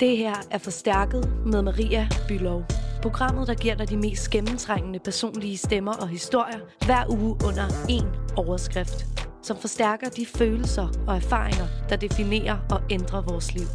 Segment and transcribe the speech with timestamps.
[0.00, 2.64] Det her er Forstærket med Maria Bylov.
[3.02, 8.34] Programmet, der giver dig de mest gennemtrængende personlige stemmer og historier hver uge under én
[8.36, 9.06] overskrift.
[9.42, 13.66] Som forstærker de følelser og erfaringer, der definerer og ændrer vores liv.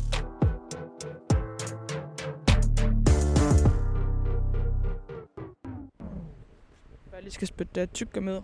[7.14, 8.42] Jeg lige skal spytte det tykke med.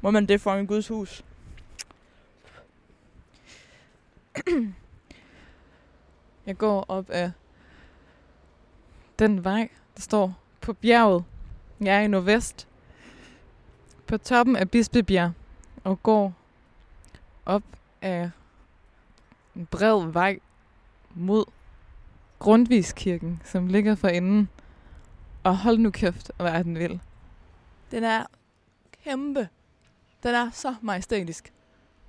[0.00, 1.24] Må man det for en Guds hus?
[6.46, 7.30] Jeg går op af
[9.18, 11.24] den vej, der står på bjerget.
[11.80, 12.68] Jeg er i nordvest.
[14.06, 15.32] På toppen af Bispebjerg.
[15.84, 16.34] Og går
[17.46, 17.62] op
[18.02, 18.30] af
[19.56, 20.38] en bred vej
[21.14, 21.44] mod
[22.38, 24.48] Grundviskirken, som ligger for enden.
[25.42, 27.00] Og hold nu kæft, hvad er den vil.
[27.90, 28.24] Den er
[29.04, 29.48] kæmpe.
[30.22, 31.52] Den er så majestætisk.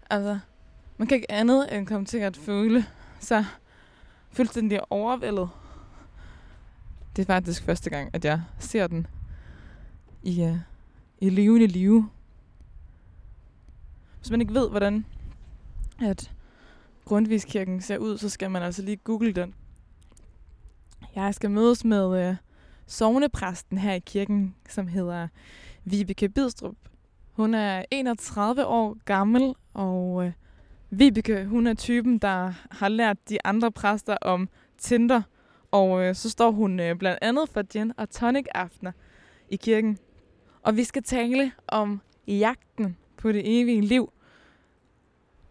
[0.10, 0.40] Altså,
[0.98, 2.86] man kan ikke andet end komme til at føle
[3.20, 3.46] sig
[4.36, 5.50] fuldstændig overvældet.
[7.16, 9.08] Det er faktisk første gang, at jeg ser den
[10.24, 10.58] i, uh,
[11.20, 12.10] i levende live.
[14.20, 15.06] Hvis man ikke ved, hvordan
[16.02, 16.32] at
[17.06, 19.54] Grundviskirken ser ud, så skal man altså lige google den.
[21.16, 22.36] Jeg skal mødes med øh, uh,
[22.88, 25.28] sovnepræsten her i kirken, som hedder
[25.84, 26.76] Vibeke Bidstrup.
[27.32, 30.32] Hun er 31 år gammel, og uh,
[30.98, 35.22] Vibeke, hun er typen, der har lært de andre præster om Tinder.
[35.72, 38.92] Og øh, så står hun øh, blandt andet for gin og tonic aftener
[39.50, 39.98] i kirken.
[40.64, 44.12] Og vi skal tale om jagten på det evige liv.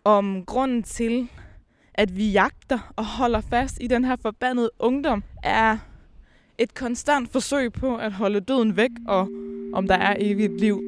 [0.05, 1.29] Om grunden til,
[1.95, 5.79] at vi jagter og holder fast i den her forbandede ungdom, er
[6.59, 9.29] et konstant forsøg på at holde døden væk, og
[9.73, 10.83] om der er evigt liv.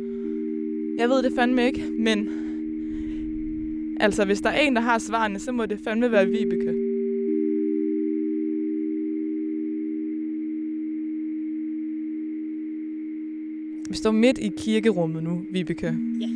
[0.99, 2.45] Jeg ved det fandme ikke, men
[4.00, 6.75] Altså, hvis der er en, der har svarene, så må det fandme være Vibeke.
[13.91, 15.94] Vi står midt i kirkerummet nu, Vibeke.
[16.21, 16.28] Ja.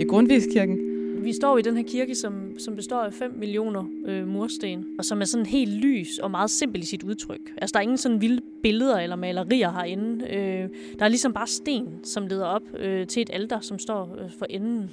[0.00, 0.78] I Grundviskirken.
[1.24, 5.04] Vi står i den her kirke, som, som består af 5 millioner øh, mursten, og
[5.04, 7.52] som er sådan helt lys og meget simpel i sit udtryk.
[7.56, 10.26] Altså, der er ingen sådan vilde billeder eller malerier herinde.
[10.26, 10.68] Øh,
[10.98, 14.30] der er ligesom bare sten, som leder op øh, til et alter, som står øh,
[14.38, 14.90] for enden.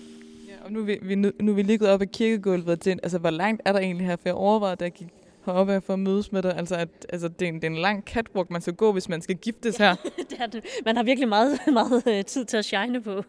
[0.64, 3.00] Og nu er vi, vi, nu, nu er vi lige gået op ad kirkegulvet til,
[3.04, 4.16] altså hvor langt er der egentlig her?
[4.16, 5.08] For jeg overvejede, da jeg gik
[5.46, 6.58] heroppe for at mødes med dig.
[6.58, 9.10] Altså, at, altså det, er en, det er en lang catwalk, man skal gå, hvis
[9.10, 9.96] man skal giftes her.
[10.30, 10.66] det er det.
[10.86, 13.24] Man har virkelig meget, meget øh, tid til at shine på.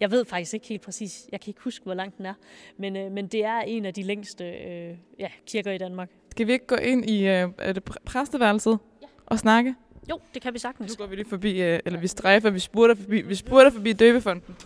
[0.00, 1.26] Jeg ved faktisk ikke helt præcis.
[1.32, 2.34] Jeg kan ikke huske, hvor lang den er.
[2.76, 6.10] Men, øh, men det er en af de længste øh, ja, kirker i Danmark.
[6.30, 9.06] Skal vi ikke gå ind i øh, er det præ- præsteværelset Ja.
[9.26, 9.74] og snakke?
[10.10, 10.98] Jo, det kan vi sagtens.
[10.98, 13.92] Nu går vi lige forbi, øh, eller vi strejfer, vi spurter forbi, vi spurter forbi
[13.92, 14.56] døbefonden.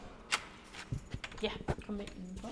[1.44, 1.50] Ja,
[1.86, 2.50] kom med indenfor.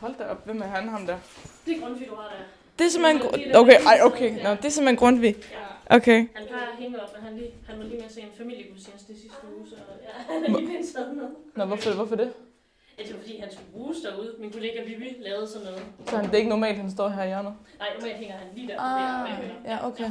[0.00, 1.18] Hold da op, hvem er han, ham der?
[1.66, 2.44] Det er Grundtvig, du har der.
[2.78, 3.20] Det er simpelthen...
[3.22, 4.30] Det Gru- det, okay, ej, okay.
[4.44, 5.36] Nå, det er simpelthen Grundtvig.
[5.36, 5.96] Ja.
[5.96, 6.18] Okay.
[6.34, 9.12] Han plejer at hænge op, men han, lige, han var lige med til en familiegudstjeneste
[9.12, 11.28] det sidste uge, så ja, han er lige blevet taget med.
[11.54, 12.32] Nå, hvorfor, hvorfor det?
[12.98, 14.34] Ja, det var fordi, han skulle bruges derude.
[14.38, 15.82] Min kollega Vivi lavede sådan noget.
[16.08, 17.54] Så han, det er ikke normalt, han står her i hjørnet?
[17.78, 18.80] Nej, normalt hænger han lige der.
[18.80, 20.10] Ah, der, der, ja, okay.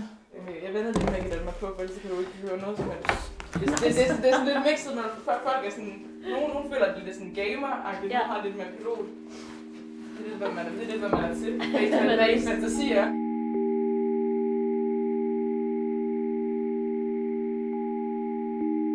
[0.64, 2.92] Jeg vender lige med at mig på, for ellers kan du ikke høre noget som
[2.92, 3.35] helst.
[3.60, 5.08] Det, det, det, det, det er sådan lidt mixet, når
[5.48, 5.96] folk er sådan...
[6.34, 8.18] Nogen, nogen føler, at det er sådan gamer-agtigt, Ja.
[8.18, 8.24] ja.
[8.32, 9.06] har lidt med pilot.
[10.18, 11.52] Det er lidt, hvad man, det er lidt, hvad man er til.
[12.06, 13.08] Hvad hvad ens fantasi er.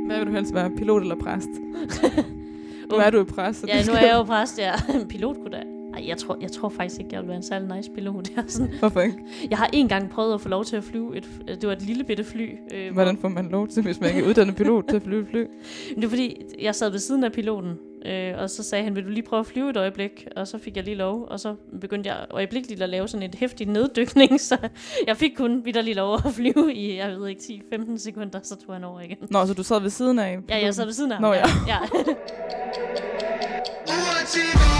[0.06, 0.70] Hvad vil du helst være?
[0.70, 1.48] Pilot eller præst?
[2.90, 3.64] nu er du jo præst.
[3.68, 4.72] Ja, nu er jeg jo præst, ja.
[5.10, 5.62] Pilot kunne da.
[5.94, 8.28] Ej, jeg tror, jeg tror faktisk ikke, jeg vil være en særlig nice pilot.
[8.36, 9.18] Jeg, sådan, Hvorfor ikke?
[9.50, 11.82] jeg har en gang prøvet at få lov til at flyve et, det var et
[11.82, 12.50] lille bitte fly.
[12.74, 15.22] Øh, Hvordan får man lov til, hvis man ikke er uddannet pilot til at flyve
[15.22, 15.44] et fly?
[15.94, 19.04] Det var fordi, jeg sad ved siden af piloten, øh, og så sagde han, vil
[19.04, 20.26] du lige prøve at flyve et øjeblik?
[20.36, 23.34] Og så fik jeg lige lov, og så begyndte jeg øjeblikkeligt at lave sådan et
[23.34, 24.56] hæftigt neddykning, så
[25.06, 28.74] jeg fik kun vidderlig lov at flyve i, jeg ved ikke, 10-15 sekunder, så tog
[28.74, 29.16] han over igen.
[29.30, 31.22] Nå, så du sad ved siden af Ja, jeg sad ved siden af ham.
[31.22, 31.44] Nå, ja.
[31.68, 31.78] ja.
[33.86, 34.79] Uanset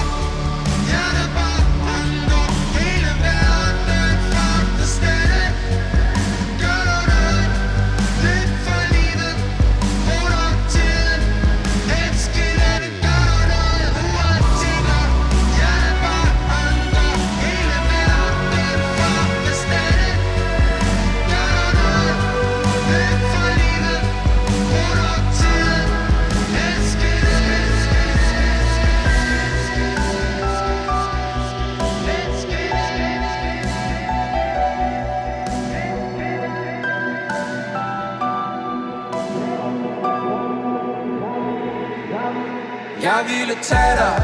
[43.02, 44.16] Jeg ville tage dig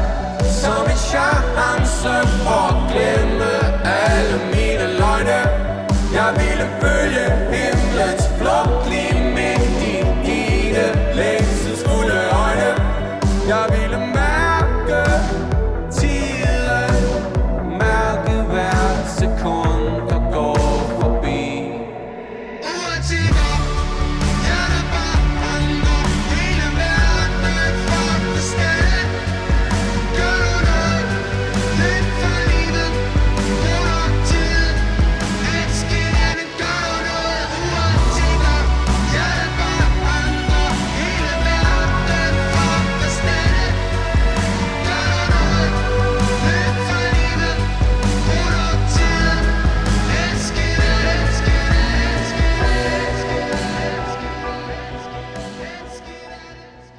[0.61, 2.13] Som en chance
[2.43, 3.51] for at glemme
[3.85, 5.39] alle mine løgne.
[6.13, 8.26] Jeg ville følge himlens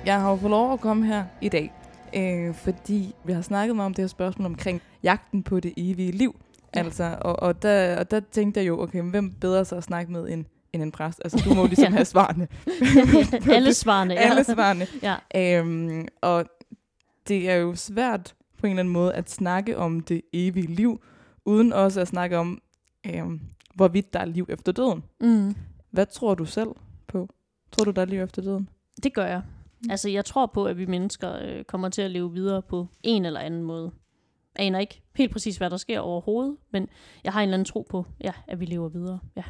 [0.08, 1.72] Jeg har jo fået lov at komme her i dag,
[2.16, 6.12] øh, fordi vi har snakket meget om det her spørgsmål omkring jagten på det evige
[6.12, 6.40] liv.
[6.74, 6.80] Ja.
[6.80, 10.12] Altså, og, og, der, og der tænkte jeg jo, okay, hvem bedre så at snakke
[10.12, 11.20] med end, end en præst?
[11.24, 11.90] Altså, du må jo ligesom Ja.
[11.90, 12.48] have svarene.
[13.56, 14.20] Alle svarene, ja.
[14.20, 14.86] Alle svarene.
[15.02, 15.16] Ja.
[15.60, 16.44] Øhm, og
[17.28, 21.00] det er jo svært på en eller anden måde at snakke om det evige liv,
[21.44, 22.60] uden også at snakke om,
[23.06, 23.40] øhm,
[23.74, 25.04] hvorvidt der er liv efter døden.
[25.20, 25.54] Mm.
[25.90, 26.68] Hvad tror du selv
[27.08, 27.28] på?
[27.72, 28.68] Tror du, der er liv efter døden?
[29.02, 29.42] Det gør jeg.
[29.84, 29.90] Mm.
[29.90, 33.24] Altså, jeg tror på, at vi mennesker øh, kommer til at leve videre på en
[33.24, 33.90] eller anden måde.
[34.58, 36.88] Jeg aner ikke helt præcis, hvad der sker overhovedet, men
[37.24, 39.18] jeg har en eller anden tro på, ja, at vi lever videre.
[39.36, 39.42] Ja.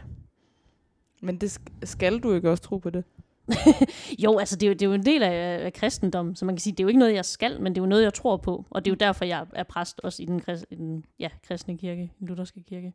[1.22, 3.04] Men det sk- skal du ikke også tro på det?
[4.24, 6.54] Jo, altså det er jo, det er jo en del af, af kristendom, så man
[6.54, 8.14] kan sige, det er jo ikke noget, jeg skal, men det er jo noget, jeg
[8.14, 8.64] tror på.
[8.70, 11.28] Og det er jo derfor, jeg er præst også i den, krist, i den ja,
[11.42, 12.92] kristne kirke, den lutherske kirke.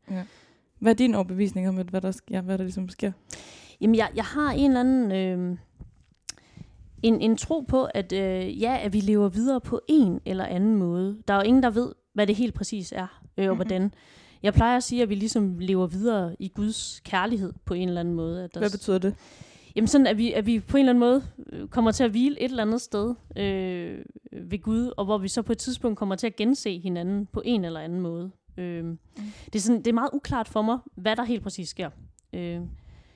[0.80, 3.12] Hvad er din overbevisning om, hvad der, ja, hvad der ligesom sker?
[3.82, 5.12] Jamen, jeg, jeg har en eller anden...
[5.12, 5.58] Øh,
[7.04, 10.76] en, en tro på, at øh, ja, at vi lever videre på en eller anden
[10.76, 11.18] måde.
[11.28, 13.56] Der er jo ingen, der ved, hvad det helt præcis er, øh, og Mhm.
[13.58, 13.94] hvordan.
[14.44, 18.00] Jeg plejer at sige, at vi ligesom lever videre i Guds kærlighed på en eller
[18.02, 18.44] anden måde.
[18.44, 19.16] At der, Hvad betyder det?
[19.76, 22.10] Jamen sådan, at vi, at vi på en eller anden måde øh, kommer til at
[22.10, 23.98] hvile et eller andet sted øh,
[24.50, 27.42] ved Gud, og hvor vi så på et tidspunkt kommer til at gense hinanden på
[27.46, 28.32] en eller anden måde.
[28.58, 28.98] Øh, mm.
[29.46, 31.90] det, er sådan, det er meget uklart for mig, hvad der helt præcis sker.
[32.34, 32.60] Øh,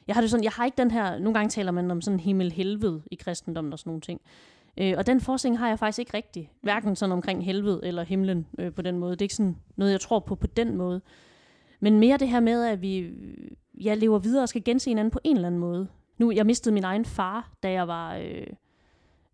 [0.07, 2.19] jeg har det sådan, jeg har ikke den her, nogle gange taler man om sådan
[2.19, 4.21] himmel-helvede i kristendommen og sådan nogle ting.
[4.77, 6.51] Øh, og den forskning har jeg faktisk ikke rigtig.
[6.61, 9.11] Hverken sådan omkring helvede eller himlen øh, på den måde.
[9.11, 11.01] Det er ikke sådan noget, jeg tror på på den måde.
[11.79, 13.11] Men mere det her med, at vi
[13.73, 15.87] ja, lever videre og skal gense hinanden på en eller anden måde.
[16.17, 18.47] Nu, jeg mistede min egen far, da jeg var øh,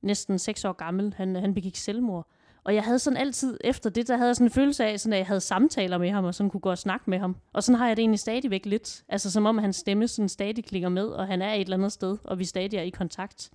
[0.02, 1.14] næsten seks år gammel.
[1.18, 2.28] Han, han begik selvmord.
[2.64, 5.14] Og jeg havde sådan altid, efter det, der havde jeg sådan en følelse af, sådan,
[5.14, 7.36] at jeg havde samtaler med ham, og sådan kunne gå og snakke med ham.
[7.54, 9.04] Og sådan har jeg det egentlig stadigvæk lidt.
[9.10, 11.92] Altså som om hans stemme sådan stadig klinger med, og han er et eller andet
[11.92, 13.50] sted, og vi stadig er i kontakt.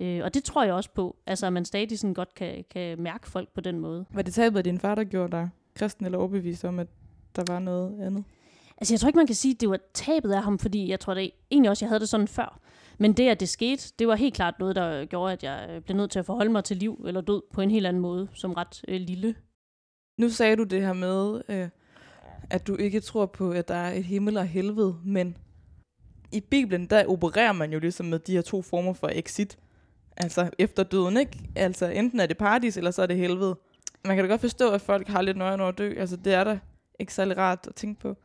[0.00, 1.16] Øh, og det tror jeg også på.
[1.26, 4.04] Altså at man stadig sådan godt kan, kan mærke folk på den måde.
[4.10, 6.86] Var det tabet af din far, der gjorde dig kristen eller overbevist om, at
[7.36, 8.24] der var noget andet?
[8.78, 11.00] Altså, jeg tror ikke, man kan sige, at det var tabet af ham, fordi jeg
[11.00, 12.60] tror det egentlig også, jeg havde det sådan før.
[12.98, 15.82] Men det, at det skete, det var helt klart noget, der gjorde, at jeg øh,
[15.82, 18.28] blev nødt til at forholde mig til liv eller død på en helt anden måde,
[18.34, 19.34] som ret øh, lille.
[20.18, 21.68] Nu sagde du det her med, øh,
[22.50, 25.36] at du ikke tror på, at der er et himmel og helvede, men
[26.32, 29.58] i Bibelen, der opererer man jo ligesom med de her to former for exit.
[30.16, 31.38] Altså efter døden, ikke?
[31.56, 33.58] Altså enten er det paradis, eller så er det helvede.
[34.04, 35.94] Man kan da godt forstå, at folk har lidt nøje over at dø.
[35.98, 36.58] Altså det er da
[37.00, 38.16] ikke særlig rart at tænke på.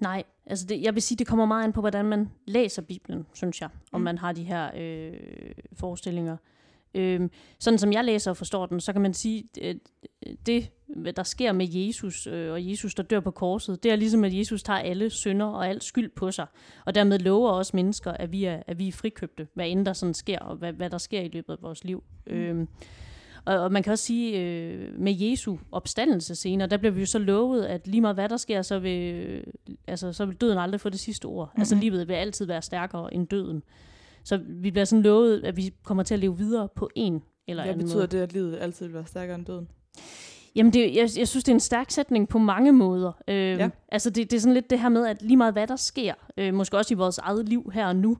[0.00, 3.26] Nej, altså det, jeg vil sige, det kommer meget an på, hvordan man læser Bibelen,
[3.34, 4.04] synes jeg, om Mm.
[4.04, 5.12] man har de her øh,
[5.72, 6.36] forestillinger.
[6.94, 9.76] Øhm, sådan som jeg læser og forstår den, så kan man sige, at
[10.46, 13.96] det, hvad der sker med Jesus, øh, og Jesus, der dør på korset, det er
[13.96, 16.46] ligesom, at Jesus tager alle synder og alt skyld på sig,
[16.84, 19.92] og dermed lover os mennesker, at vi er, at vi er frikøbte, hvad end der
[19.92, 22.04] sådan sker, og hvad, hvad der sker i løbet af vores liv.
[22.26, 22.32] Mm.
[22.32, 22.68] Øhm,
[23.46, 27.06] og, og man kan også sige, øh, med Jesu opstandelse senere, der bliver vi jo
[27.06, 29.42] så lovet, at lige meget hvad der sker, så vil, øh,
[29.86, 31.46] altså, så vil døden aldrig få det sidste ord.
[31.48, 31.60] Mm-hmm.
[31.60, 31.80] Altså Mhm.
[31.82, 33.62] livet vil altid være stærkere end døden.
[34.24, 37.62] Så vi bliver sådan lovet, at vi kommer til at leve videre på en eller
[37.62, 38.06] Hvad anden betyder måde.
[38.06, 39.68] det, at livet altid vil være stærkere end døden?
[40.56, 43.12] Jamen, det, jeg, jeg synes, det er en stærk sætning på mange måder.
[43.28, 43.56] Øh, Ja.
[43.56, 43.68] ja.
[43.92, 46.14] Altså, det, det er sådan lidt det her med, at lige meget hvad der sker,
[46.36, 48.16] øh, måske også i vores eget liv her og nu,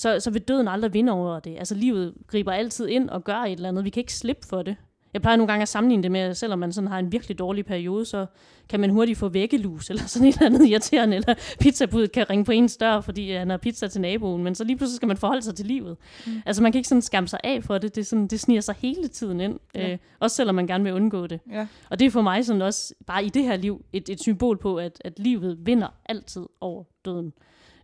[0.00, 1.56] så, så vil døden aldrig vinde over det.
[1.58, 3.84] Altså, livet griber altid ind og gør et eller andet.
[3.84, 4.76] Vi kan ikke slippe for det.
[5.14, 7.38] Jeg plejer nogle gange at sammenligne det med, at selvom man sådan har en virkelig
[7.38, 8.26] dårlig periode, så
[8.68, 12.44] kan man hurtigt få væggelus, eller sådan et eller andet irriterende, eller pizzabudet kan ringe
[12.44, 15.16] på ens dør, fordi han har pizza til naboen, men så lige pludselig skal man
[15.16, 15.96] forholde sig til livet.
[16.26, 16.32] Mm.
[16.46, 18.74] Altså man kan ikke sådan skamme sig af for det, det, sådan, det sniger sig
[18.78, 19.92] hele tiden ind, Ja.
[19.92, 21.40] øh, også selvom man gerne vil undgå det.
[21.52, 21.66] Ja.
[21.90, 24.58] Og det er for mig sådan også, bare i det her liv, et, et symbol
[24.58, 27.32] på, at, at livet vinder altid over døden.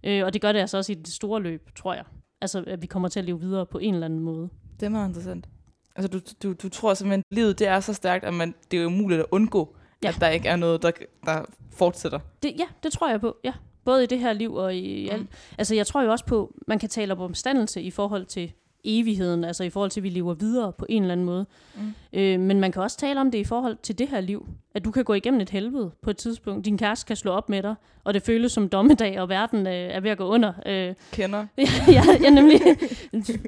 [0.07, 2.05] Øh, og det gør det altså også i det store løb, tror jeg.
[2.41, 4.49] Altså, at vi kommer til at leve videre på en eller anden måde.
[4.81, 5.49] Det er meget interessant.
[5.97, 8.83] Altså, du, du, du tror simpelthen, at livet det er så stærkt, at man, det
[8.83, 10.09] er umuligt at undgå, Ja.
[10.09, 10.91] at der ikke er noget, der,
[11.25, 12.19] der fortsætter.
[12.43, 13.53] Det, ja, det tror jeg på, ja.
[13.85, 15.23] Både i det her liv og i alt.
[15.23, 15.29] Mm.
[15.59, 18.53] Altså, jeg tror jo også på, man kan tale om omstandelse i forhold til
[18.87, 21.47] evigheden, altså i forhold til, at vi lever videre på en eller anden måde.
[21.75, 21.95] Mm.
[22.12, 24.49] Øh, men man kan også tale om det i forhold til det her liv.
[24.75, 26.64] At du kan gå igennem et helvede på et tidspunkt.
[26.64, 27.75] Din kæreste kan slå op med dig,
[28.05, 30.52] og det føles som dommedag, og verden øh, er ved at gå under.
[30.66, 31.47] Øh, Kender.
[31.88, 32.61] ja, ja, nemlig.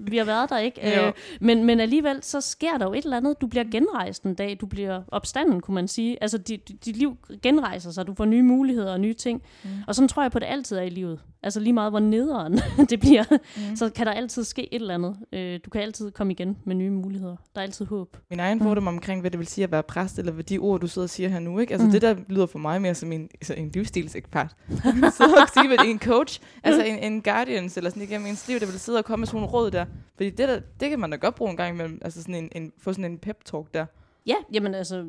[0.03, 0.97] Vi har været der, ikke?
[0.97, 1.07] Jo.
[1.07, 3.41] Øh, men, men alligevel, så sker der jo et eller andet.
[3.41, 4.57] Du bliver genrejst en dag.
[4.61, 6.19] Du bliver opstanden, kunne man sige.
[6.21, 8.07] Altså, dit, dit liv genrejser sig.
[8.07, 9.43] Du får nye muligheder og nye ting.
[9.65, 9.71] Mm.
[9.87, 11.21] Og sådan tror jeg på, det altid er i livet.
[11.43, 13.77] Altså lige meget, hvor nederen det bliver, mm.
[13.77, 15.17] så kan der altid ske et eller andet.
[15.33, 17.37] Øh, du kan altid komme igen med nye muligheder.
[17.55, 18.17] Der er altid håb.
[18.31, 18.65] Min egen Mm.
[18.65, 21.07] fordom omkring, hvad det vil sige at være præst, eller hvad de ord, du sidder
[21.07, 21.73] og siger her nu, ikke?
[21.73, 21.89] Altså Mm.
[21.89, 21.93] mm.
[21.93, 24.57] det der lyder for mig mere som en, altså en livsstilsekspert.
[24.71, 28.61] så at sige, at en coach, altså en, en guardians, eller sådan igennem ens liv,
[28.61, 29.85] der vil sidde og komme med sådan nogle råd der.
[30.17, 32.49] Fordi det, der, det kan man da godt bruge en gang imellem, altså sådan en,
[32.53, 33.87] en, få sådan en pep-talk der.
[34.29, 35.05] Ja, jamen altså,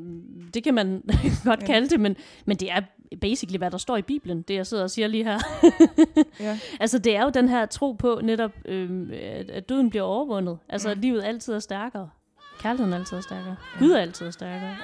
[0.54, 1.04] det kan man
[1.46, 1.66] godt Ja.
[1.66, 2.82] kalde det, men, men det er
[3.22, 5.40] basically, hvad der står i Bibelen, det jeg sidder og siger lige her.
[6.40, 6.60] Ja.
[6.80, 9.12] Altså, det er jo den her tro på netop, øhm,
[9.54, 10.58] at, døden bliver overvundet.
[10.70, 12.10] Altså, at livet altid er stærkere.
[12.60, 13.56] Kærligheden altid er stærkere.
[13.80, 14.76] Gud er altid er stærkere.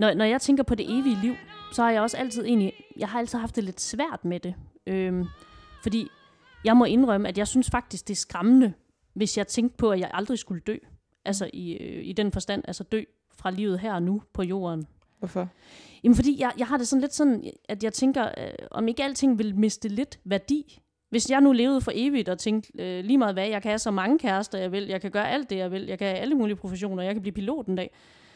[0.00, 1.34] Når, når jeg tænker på det evige liv,
[1.72, 4.54] så har jeg også altid egentlig, jeg har altid haft det lidt svært med det.
[4.86, 5.24] Øhm,
[5.82, 6.08] fordi
[6.64, 8.72] jeg må indrømme, at jeg synes faktisk, det er skræmmende,
[9.14, 10.76] hvis jeg tænkte på, at jeg aldrig skulle dø.
[11.24, 13.02] Altså i, øh, i den forstand, altså dø
[13.34, 14.86] fra livet her og nu på jorden.
[15.18, 15.48] Hvorfor?
[16.04, 19.04] Jamen fordi jeg, jeg har det sådan lidt sådan, at jeg tænker, øh, om ikke
[19.04, 20.80] alting vil miste lidt værdi.
[21.10, 23.78] Hvis jeg nu levede for evigt og tænkte øh, lige meget hvad, jeg kan have
[23.78, 26.18] så mange kærester, jeg vil, jeg kan gøre alt det, jeg vil, jeg kan have
[26.18, 27.90] alle mulige professioner, jeg kan blive pilot en dag,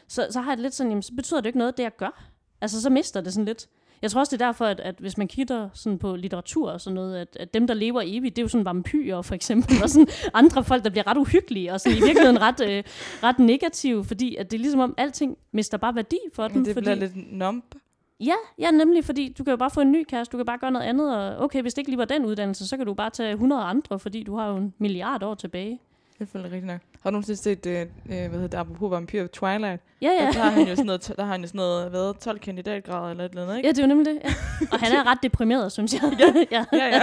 [0.09, 1.97] så, så har jeg det lidt sådan, jamen, så betyder det ikke noget, det jeg
[1.97, 2.31] gør.
[2.61, 3.69] Altså så mister det sådan lidt.
[4.03, 6.81] Jeg tror også, det er derfor, at, at hvis man kigger sådan på litteratur og
[6.81, 9.83] sådan noget, at, at dem, der lever evigt, det er jo sådan vampyrer for eksempel,
[9.83, 12.85] og sådan andre folk, der bliver ret uhyggelige, og sådan i virkeligheden ret, øh,
[13.23, 16.57] ret negative, fordi at det er ligesom om, alting mister bare værdi for dem.
[16.57, 17.75] Men det fordi, bliver lidt numb.
[18.21, 20.59] Ja, ja, nemlig, fordi du kan jo bare få en ny kæreste, du kan bare
[20.59, 22.95] gøre noget andet, og okay, hvis det ikke lige var den uddannelse, så kan du
[22.95, 25.81] bare tage 100 andre, fordi du har jo en milliard år tilbage.
[26.19, 26.81] Det føler rigtigt nok.
[27.01, 29.83] Har du nogensinde set, øh, øh, hvad hedder det, apropos vampyr, Twilight?
[30.03, 30.27] Ja, ja.
[30.33, 33.11] Der har han jo sådan noget, der har han jo sådan noget, hvad, 12 kandidatgrader
[33.11, 33.67] eller et eller andet, ikke?
[33.67, 34.21] Ja, det er jo nemlig det.
[34.25, 34.31] Ja.
[34.73, 36.03] Og han er ret deprimeret, synes jeg.
[36.51, 36.65] ja.
[36.73, 37.01] Ja, ja.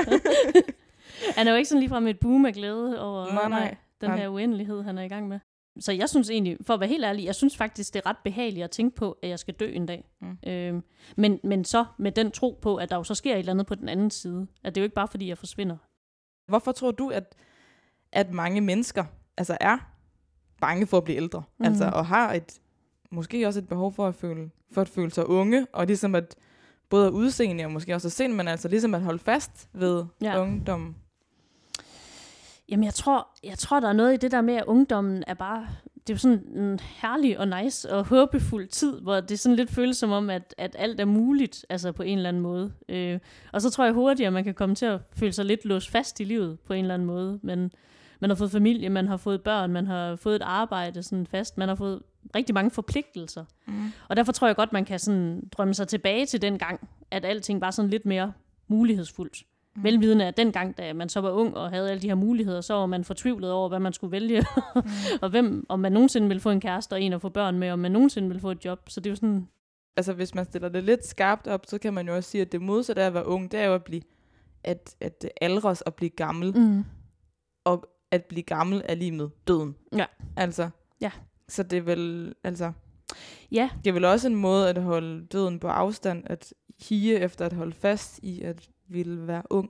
[1.38, 3.76] Han er jo ikke sådan ligefrem et boom af glæde over Nej, nej.
[4.02, 5.40] den Han- her uendelighed, han er i gang med.
[5.80, 8.18] Så jeg synes egentlig, for at være helt ærlig, jeg synes faktisk, det er ret
[8.24, 10.10] behageligt at tænke på, at jeg skal dø en dag.
[10.22, 10.38] Mm.
[10.48, 10.84] Øhm,
[11.18, 13.66] men, men så med den tro på, at der jo så sker et eller andet
[13.68, 14.48] på den anden side.
[14.64, 15.78] At det er jo ikke bare, fordi jeg forsvinder.
[16.48, 17.36] Hvorfor tror du, at,
[18.14, 19.06] at mange mennesker
[19.38, 19.78] altså er
[20.62, 21.44] bange for at blive ældre?
[21.60, 21.66] Mm.
[21.66, 22.60] Altså, og har et,
[23.12, 26.36] måske også et behov for at føle, for at føle sig unge, og ligesom at
[26.90, 30.06] både at udseende og måske også at sind, men altså ligesom at holde fast ved
[30.22, 30.32] Ja.
[30.32, 30.42] ja.
[30.42, 30.96] ungdom.
[32.70, 35.34] Jamen, jeg tror, jeg tror, der er noget i det der med, at ungdommen er
[35.34, 35.68] bare...
[36.08, 39.72] Det er jo sådan en herlig og nice og håbefuld tid, hvor det sådan lidt
[39.72, 42.74] føles som om, at, at alt er muligt, altså på en eller anden måde.
[42.90, 43.20] Øh,
[43.54, 45.90] og så tror jeg hurtigt, at man kan komme til at føle sig lidt låst
[45.90, 47.40] fast i livet på en eller anden måde.
[47.44, 47.72] Men
[48.22, 51.58] man har fået familie, man har fået børn, man har fået et arbejde sådan fast,
[51.58, 52.02] man har fået
[52.36, 53.46] rigtig mange forpligtelser.
[53.68, 53.92] Mm.
[54.10, 57.26] Og derfor tror jeg godt, man kan sådan drømme sig tilbage til den gang, at
[57.26, 58.34] alting var sådan lidt mere
[58.68, 59.44] mulighedsfuldt.
[59.76, 59.84] Mm.
[59.84, 62.74] Velvidende at dengang, da man så var ung og havde alle de her muligheder, så
[62.74, 64.40] var man fortvivlet over, hvad man skulle vælge.
[64.76, 64.82] mm.
[65.22, 67.72] og hvem, om man nogensinde ville få en kæreste og en at få børn med,
[67.72, 68.90] om man nogensinde ville få et job.
[68.90, 69.48] Så det er jo sådan,
[69.98, 72.52] Altså, hvis man stiller det lidt skarpt op, så kan man jo også sige, at
[72.52, 74.02] det modsatte af at være ung, det er jo at blive,
[74.64, 76.58] at, at aldres og blive gammel.
[76.58, 76.84] mm.
[77.66, 79.76] og at blive gammel er lige med døden.
[79.96, 80.06] Ja.
[80.36, 80.70] Altså.
[81.02, 81.12] Ja.
[81.48, 82.72] Så det er vel, altså,
[83.52, 86.54] ja, det er vel også en måde at holde døden på afstand, at
[86.90, 89.70] hige efter at holde fast i at ville være ung.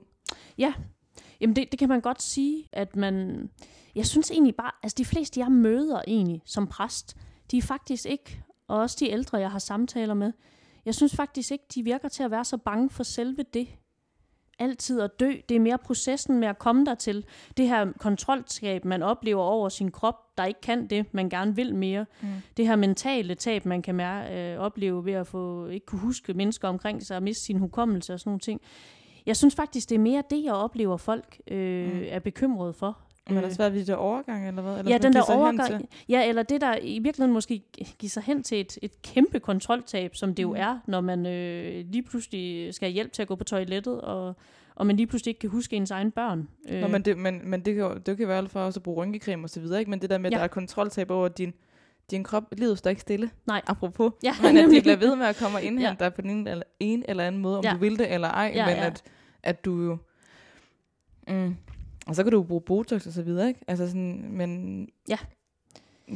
[1.40, 3.48] Jamen det, det kan man godt sige, at man...
[3.94, 7.16] Jeg synes egentlig bare, altså de fleste jeg møder egentlig som præst,
[7.50, 10.32] de er faktisk ikke, og også de ældre jeg har samtaler med,
[10.84, 13.68] jeg synes faktisk ikke, de virker til at være så bange for selve det.
[14.62, 17.24] Altid at dø, det er mere processen med at komme der til.
[17.56, 21.74] Det her kontroltab, man oplever over sin krop, der ikke kan det, man gerne vil
[21.74, 22.06] mere.
[22.20, 22.28] Mm.
[22.56, 26.34] Det her mentale tab, man kan mær- øh, opleve ved at få ikke kunne huske
[26.34, 28.60] mennesker omkring sig og miste sin hukommelse og sådan nogle ting.
[29.26, 32.02] Jeg synes faktisk, det er mere det, jeg oplever folk øh, Mm.
[32.08, 32.98] er bekymret for.
[33.28, 34.78] Men Øh, der svært ved det der overgang, eller hvad?
[34.78, 35.88] Eller ja, den der overgang.
[36.08, 37.58] Ja, eller det, der i virkeligheden måske
[37.98, 40.56] giver sig hen til et, et kæmpe kontroltab, som det jo Mm.
[40.58, 44.36] er, når man øh, lige pludselig skal have hjælp til at gå på toilettet, og,
[44.74, 46.48] og man lige pludselig ikke kan huske ens egen børn.
[46.68, 48.78] Øh, Nå, men det, men, men det, kan, jo- det kan være alt for også
[48.80, 49.90] at bruge rynkecreme og så videre, ikke?
[49.90, 50.36] Men det der med, at Ja.
[50.38, 51.54] der er kontroltab over din,
[52.10, 53.30] din krop, livet står ikke stille.
[53.46, 53.62] Nej.
[53.66, 54.12] Apropos.
[54.22, 54.82] ja, Men at de nemlig.
[54.82, 57.42] bliver ved med at komme og indhente dig på den ene eller, en eller anden
[57.42, 57.72] måde, om Ja.
[57.72, 58.86] du vil det eller ej, Ja, men ja.
[58.86, 59.02] At,
[59.42, 59.96] at du jo...
[61.28, 61.56] Mm,
[62.06, 63.60] og så kan du jo bruge Botox og så videre, ikke?
[63.68, 64.88] Altså sådan, men...
[65.08, 65.18] Ja.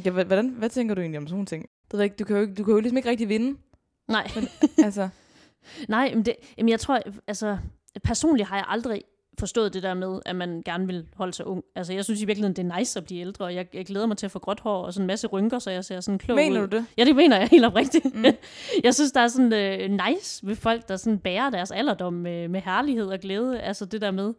[0.05, 1.65] ja hvordan, hvad tænker du egentlig om sådan nogle ting?
[1.91, 3.57] Det ved ikke, du kan jo, ikke, du kan jo ligesom ikke rigtig vinde.
[4.07, 4.31] Nej.
[4.85, 5.09] altså,
[5.87, 7.57] Nej, men, det, jamen jeg tror, altså
[8.03, 9.01] personligt har jeg aldrig
[9.39, 11.63] forstået det der med, at man gerne vil holde sig ung.
[11.75, 14.05] Altså jeg synes i virkeligheden, det er nice at blive ældre, og jeg, jeg glæder
[14.05, 16.19] mig til at få gråt hår og sådan en masse rynker, så jeg ser sådan
[16.19, 16.67] klog mener ud.
[16.67, 16.85] du det?
[16.97, 18.15] Ja, det mener jeg helt oprigtigt.
[18.15, 18.25] Mm.
[18.83, 22.47] jeg synes, der er sådan øh, nice ved folk, der sådan bærer deres alderdom med,
[22.47, 23.59] med herlighed og glæde.
[23.59, 24.33] Altså det der med...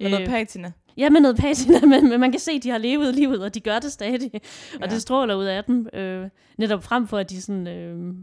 [0.00, 0.72] Med noget patina?
[0.96, 3.54] Ja, med noget patina, men, men man kan se, at de har levet livet, og
[3.54, 4.30] de gør det stadig.
[4.34, 4.40] Og
[4.80, 4.86] Ja.
[4.86, 5.88] det stråler ud af dem.
[5.92, 6.28] Øh,
[6.58, 7.66] netop frem for, at de sådan...
[7.66, 8.14] Øh,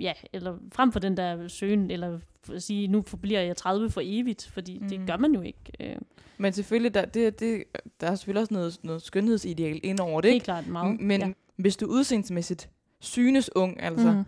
[0.00, 2.18] ja, eller frem for den der søgen, eller
[2.52, 4.88] at sige, nu bliver jeg 30 for evigt, fordi mm.
[4.88, 5.60] Det gør man jo ikke.
[5.80, 5.96] Øh,
[6.38, 7.64] Men selvfølgelig, der, det, det,
[8.00, 10.44] der er selvfølgelig også noget, noget skønhedsideal ind over det, helt ikke?
[10.44, 11.00] klart meget.
[11.00, 11.32] Men ja.
[11.56, 14.24] hvis du udseendsmæssigt synes ung, altså, mm.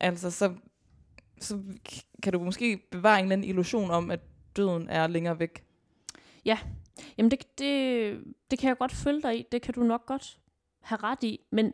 [0.00, 0.52] altså så,
[1.40, 1.58] så
[2.22, 4.20] kan du måske bevare en eller anden illusion om, at
[4.56, 5.62] døden er længere væk.
[7.18, 8.18] Jamen, det, det,
[8.50, 9.44] det kan jeg godt følge dig i.
[9.52, 10.38] Det kan du nok godt
[10.82, 11.40] have ret i.
[11.52, 11.72] Men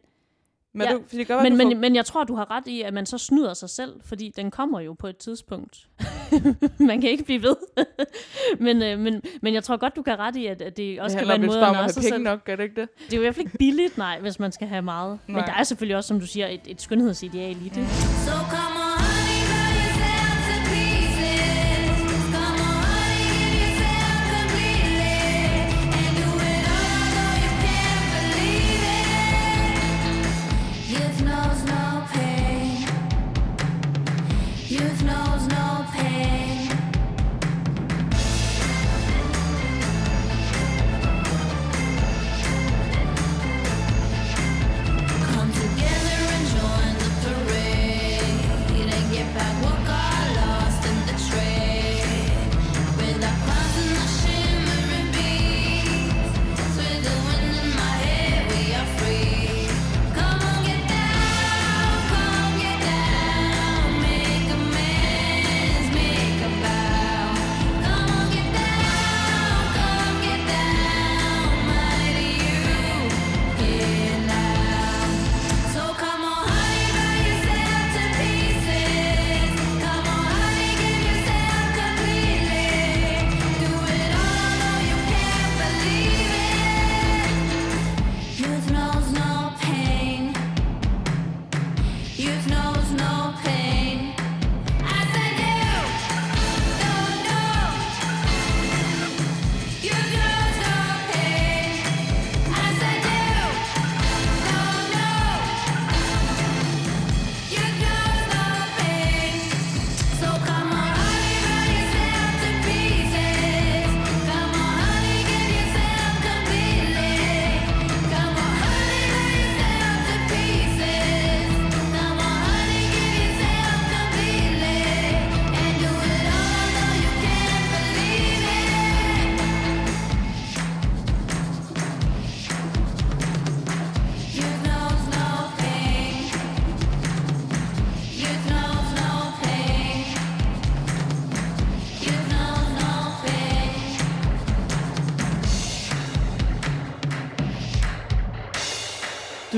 [0.75, 2.67] Men, Ja, du, fordi det godt Men, men, får, men jeg tror, du har ret
[2.67, 5.89] i, at man så snyder sig selv, fordi den kommer jo på et tidspunkt.
[6.91, 7.57] man kan ikke blive ved.
[8.67, 11.15] men, øh, men, men jeg tror godt, du kan ret i, at, at det også
[11.15, 12.23] det kan være en måde at narre sig selv.
[12.23, 12.89] nok, gør det ikke det?
[12.99, 15.19] Det er jo i hvert fald ikke billigt, nej, hvis man skal have meget.
[15.27, 15.47] Men Nej.
[15.47, 17.87] der er selvfølgelig også, som du siger, et, et skønhedsideal i det.
[18.27, 18.82] Come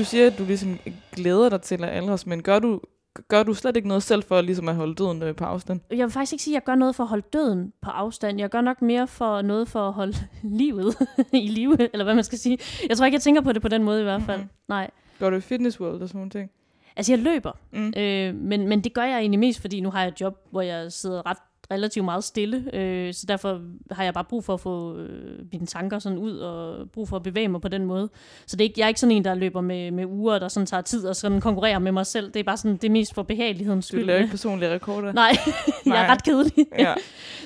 [0.05, 0.79] siger, at du ligesom
[1.11, 2.81] glæder dig til at aldres, men gør du,
[3.27, 5.79] gør du slet ikke noget selv for ligesom at holde døden øh, på afstand?
[5.89, 8.39] Jeg vil faktisk ikke sige, at jeg gør noget for at holde døden på afstand.
[8.39, 10.17] Jeg gør nok mere for noget for at holde
[10.61, 10.95] livet
[11.33, 12.57] i live, eller hvad man skal sige.
[12.89, 14.39] Jeg tror ikke, jeg tænker på det på den måde i hvert fald.
[14.39, 14.49] Mhm.
[14.67, 14.89] Nej.
[15.19, 16.49] Går du i Fitness World og sådan nogle ting?
[16.95, 17.51] Altså, jeg løber.
[17.71, 17.93] Mm.
[17.97, 20.61] Øh, men, men det gør jeg egentlig mest, fordi nu har jeg et job, hvor
[20.61, 21.37] jeg sidder ret
[21.71, 25.65] relativt meget stille, øh, så derfor har jeg bare brug for at få øh, mine
[25.65, 28.09] tanker sådan ud, og brug for at bevæge mig på den måde.
[28.47, 30.47] Så det er ikke, jeg er ikke sådan en, der løber med, med uger, der
[30.47, 32.31] sådan tager tid og sådan konkurrerer med mig selv.
[32.31, 34.05] Det er bare sådan, det er mest for behagelighedens Du skyld.
[34.05, 35.11] laver ikke personlige rekorder?
[35.13, 35.31] Nej,
[35.85, 36.65] jeg er ret kedelig.
[36.79, 36.93] Ja.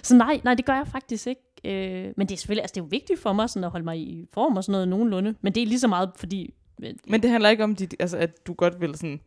[0.03, 1.41] Så nej, nej, det gør jeg faktisk ikke.
[1.65, 3.85] Øh, men det er selvfølgelig, altså det er jo vigtigt for mig sådan at holde
[3.85, 5.35] mig i form og sådan noget nogenlunde.
[5.41, 6.53] Men det er lige så meget, fordi...
[7.07, 9.19] Men det handler ikke om, dit, altså, at du godt vil sådan,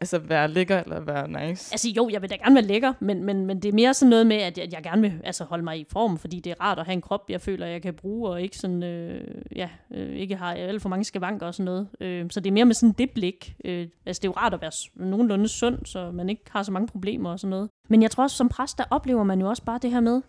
[0.00, 1.72] altså, være lækker eller være nice.
[1.72, 4.10] Altså jo, jeg vil da gerne være lækker, men, men, men det er mere sådan
[4.10, 6.60] noget med, at jeg, jeg gerne vil altså, holde mig i form, fordi det er
[6.60, 9.20] rart at have en krop, jeg føler, jeg kan bruge, og ikke sådan, øh,
[9.56, 11.88] ja, øh, ikke har alt for mange skavanker og sådan noget.
[12.00, 13.54] Øh, så det er mere med sådan det blik.
[13.64, 16.72] Øh, altså det er jo rart at være nogenlunde sund, så man ikke har så
[16.72, 17.70] mange problemer og sådan noget.
[17.88, 20.22] Men jeg tror også, som præst, der oplever man jo også bare det her med,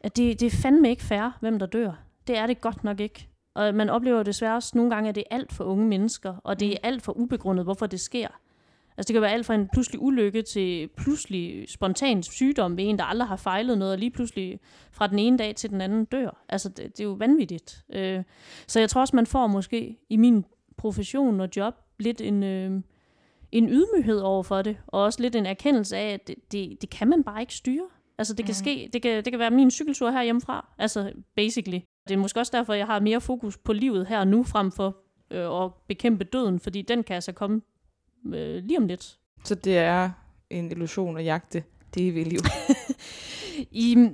[0.00, 1.92] at det, det er fandme ikke fair, hvem der dør.
[2.26, 3.28] Det er det godt nok ikke.
[3.54, 6.60] Og man oplever desværre også nogle gange, at det er alt for unge mennesker, og
[6.60, 8.28] det er alt for ubegrundet, hvorfor det sker.
[9.02, 12.98] Altså det kan være alt fra en pludselig ulykke til pludselig spontan sygdom ved en,
[12.98, 14.60] der aldrig har fejlet noget, og lige pludselig
[14.92, 16.44] fra den ene dag til den anden dør.
[16.48, 17.84] Altså det, det er jo vanvittigt.
[17.92, 18.22] Øh,
[18.66, 20.44] så jeg tror også, man får måske i min
[20.76, 22.70] profession og job lidt en, øh,
[23.52, 26.90] en ydmyghed over for det, og også lidt en erkendelse af, at det, det, det
[26.90, 27.86] kan man bare ikke styre.
[28.18, 31.78] Altså det kan ske, det kan, det kan være min cykeltur her hjemmefra, altså basically.
[32.08, 34.72] Det er måske også derfor, jeg har mere fokus på livet her og nu, frem
[34.72, 34.96] for
[35.30, 37.60] øh, at bekæmpe døden, fordi den kan altså komme
[38.26, 39.18] øh, lige om lidt.
[39.44, 40.10] Så det er
[40.50, 41.62] en illusion at jagte
[41.94, 42.40] det evige liv.
[43.70, 44.08] I,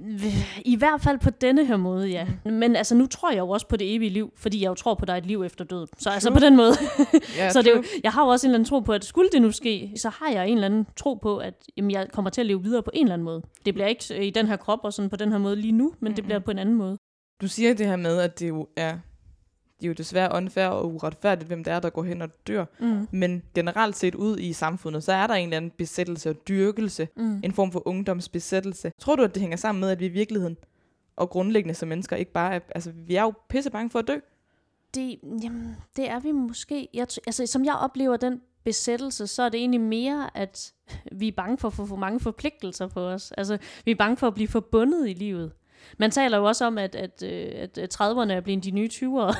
[0.64, 2.26] I hvert fald på denne her måde, ja.
[2.44, 4.94] Men altså, nu tror jeg jo også på det evige liv, fordi jeg jo tror
[4.94, 5.88] på, at der er et liv efter døden.
[5.98, 6.36] Så altså True.
[6.36, 6.72] på den måde.
[7.36, 9.04] Ja, så det er jo, jeg har jo også en eller anden tro på, at
[9.04, 12.08] skulle det nu ske, så har jeg en eller anden tro på, at jamen, jeg
[12.12, 13.42] kommer til at leve videre på en eller anden måde.
[13.64, 15.72] Det bliver ikke øh, i den her krop og sådan på den her måde lige
[15.72, 16.98] nu, men det bliver på en anden måde.
[17.40, 18.98] Du siger det her med, at det jo er,
[19.80, 22.64] det er jo desværre unfair og uretfærdigt, hvem det er, der går hen og dør.
[22.80, 23.08] Mm.
[23.10, 27.08] Men generelt set ud i samfundet, så er der en eller anden besættelse og dyrkelse.
[27.16, 27.40] Mm.
[27.44, 28.92] En form for ungdomsbesættelse.
[28.98, 30.56] Tror du, at det hænger sammen med, at vi i virkeligheden
[31.16, 34.08] og grundlæggende som mennesker ikke bare er, altså vi er jo pisse bange for at
[34.08, 34.18] dø.
[34.94, 36.88] Det, jamen, det er vi måske.
[36.94, 40.72] Jeg, altså, som jeg oplever den besættelse, så er det egentlig mere, at
[41.20, 43.32] vi er bange for at få for mange forpligtelser på os.
[43.32, 45.52] Altså, vi er bange for at blive forbundet i livet.
[45.98, 48.88] Man taler jo også om, at, at, øh, at øh, 30'erne er blevet de nye
[48.92, 49.36] 20'ere.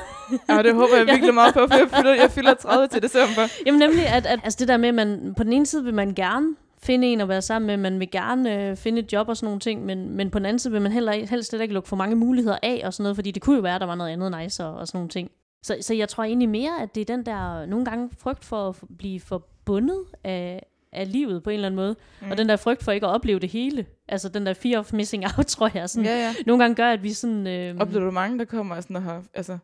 [0.49, 3.41] Ja, det håber jeg virkelig meget på, for jeg fylder, jeg fylder 30 til december.
[3.65, 5.93] Jamen nemlig, at, at altså det der med, at man på den ene side vil
[5.93, 9.29] man gerne finde en at være sammen med, man vil gerne øh, finde et job
[9.29, 11.61] og sådan nogle ting, men, men på den anden side vil man heller helst slet
[11.61, 13.81] ikke lukke for mange muligheder af og sådan noget, fordi det kunne jo være, at
[13.81, 15.31] der var noget andet nice og, og sådan nogle ting.
[15.63, 18.69] Så, så jeg tror egentlig mere, at det er den der nogle gange frygt for
[18.69, 22.31] at blive forbundet af, af livet på en eller anden måde, mm.
[22.31, 23.85] og den der frygt for ikke at opleve det hele.
[24.07, 26.33] Altså den der fear of missing out, tror jeg, sådan, Ja, ja.
[26.45, 27.47] nogle gange gør, at vi sådan...
[27.47, 29.57] Øh, Oplever du mange, der kommer sådan, og har, altså,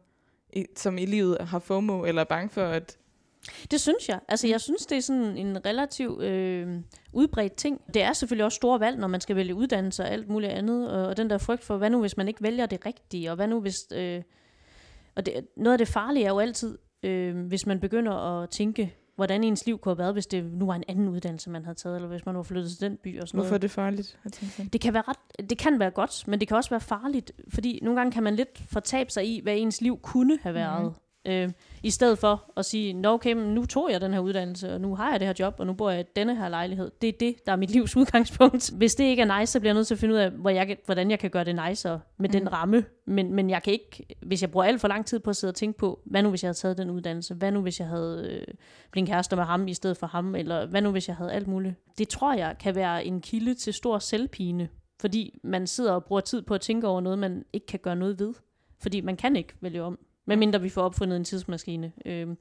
[0.53, 2.97] i, som i livet har FOMO, eller er bange for, at...
[3.71, 4.19] Det synes jeg.
[4.27, 6.67] Altså, jeg synes, det er sådan en relativt øh,
[7.13, 7.81] udbredt ting.
[7.93, 10.91] Det er selvfølgelig også store valg, når man skal vælge uddannelse og alt muligt andet.
[10.91, 13.35] Og, og den der frygt for, hvad nu hvis man ikke vælger det rigtige, og
[13.35, 13.75] hvad nu hvis...
[13.93, 14.21] Øh,
[15.15, 18.11] og det, noget af det farlige er jo altid, øh, hvis man begynder
[18.41, 21.49] at tænke, hvordan ens liv kunne have været, hvis det nu var en anden uddannelse,
[21.49, 23.51] man havde taget, eller hvis man var flyttet til den by og sådan Hvorfor er
[23.51, 23.61] noget.
[23.61, 24.19] det farligt?
[24.25, 24.73] at?
[24.73, 27.79] Det kan, være ret, det kan være godt, men det kan også være farligt, fordi
[27.83, 30.83] nogle gange kan man lidt fortabe sig i, hvad ens liv kunne have været.
[30.83, 31.31] Mm-hmm.
[31.31, 31.51] Øh,
[31.85, 34.81] I stedet for at sige, Nå okay, men nu tog jeg den her uddannelse, og
[34.81, 36.91] nu har jeg det her job, og nu bor jeg i denne her lejlighed.
[37.01, 38.71] Det er det, der er mit livs udgangspunkt.
[38.77, 40.49] Hvis det ikke er nice, så bliver jeg nødt til at finde ud af, hvor
[40.49, 42.33] jeg, hvordan jeg kan gøre det nicer med mm.
[42.33, 42.85] den ramme.
[43.07, 45.51] Men, men jeg kan ikke, hvis jeg bruger alt for lang tid på at sidde
[45.51, 47.33] og tænke på, hvad nu hvis jeg havde taget den uddannelse?
[47.33, 48.53] Hvad nu hvis jeg havde øh,
[48.91, 50.35] blevet kærester med ham i stedet for ham?
[50.35, 51.75] Eller hvad nu hvis jeg havde alt muligt?
[51.97, 54.69] Det tror jeg kan være en kilde til stor selvpine.
[54.99, 57.95] Fordi man sidder og bruger tid på at tænke over noget, man ikke kan gøre
[57.95, 58.33] noget ved.
[58.81, 59.99] Fordi man kan ikke vælge om.
[60.25, 61.91] Medmindre vi får opfundet en tidsmaskine.
[62.05, 62.37] Øhm,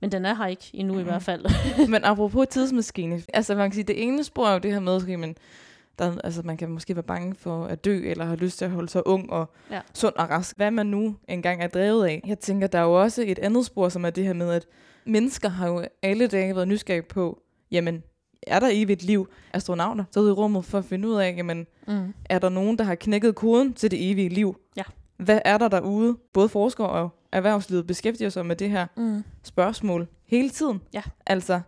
[0.00, 1.00] men den er her ikke endnu mm.
[1.00, 1.44] i hvert fald.
[1.90, 5.16] Men apropos tidsmaskine, altså man kan sige, det ene spor er jo det her med,
[5.16, 5.36] man,
[5.98, 8.70] der, altså man kan måske være bange for at dø, eller har lyst til at
[8.70, 9.80] holde sig ung og Ja.
[9.94, 10.56] sund og rask.
[10.56, 12.22] Hvad man nu engang er drevet af.
[12.26, 14.66] Jeg tænker, der er jo også et andet spor, som er det her med, at
[15.04, 18.02] mennesker har jo alle dage været nysgerrige på, jamen,
[18.46, 19.28] er der evigt liv?
[19.52, 22.14] Astronauter taget ud i rummet for at finde ud af, jamen, Mm.
[22.30, 24.56] er der nogen, der har knækket koden til det evige liv?
[24.76, 24.82] Ja.
[25.24, 26.16] Hvad er der derude?
[26.32, 29.24] Både forskere og erhvervslivet beskæftiger sig med det her Mm.
[29.42, 30.80] spørgsmål hele tiden.
[30.92, 31.02] Ja.
[31.26, 31.60] Altså,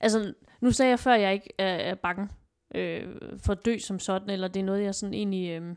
[0.00, 2.28] Altså, nu sagde jeg før, at jeg ikke er, er bange
[2.74, 3.02] øh,
[3.44, 5.76] for at dø som sådan, eller det er noget, jeg sådan egentlig øh,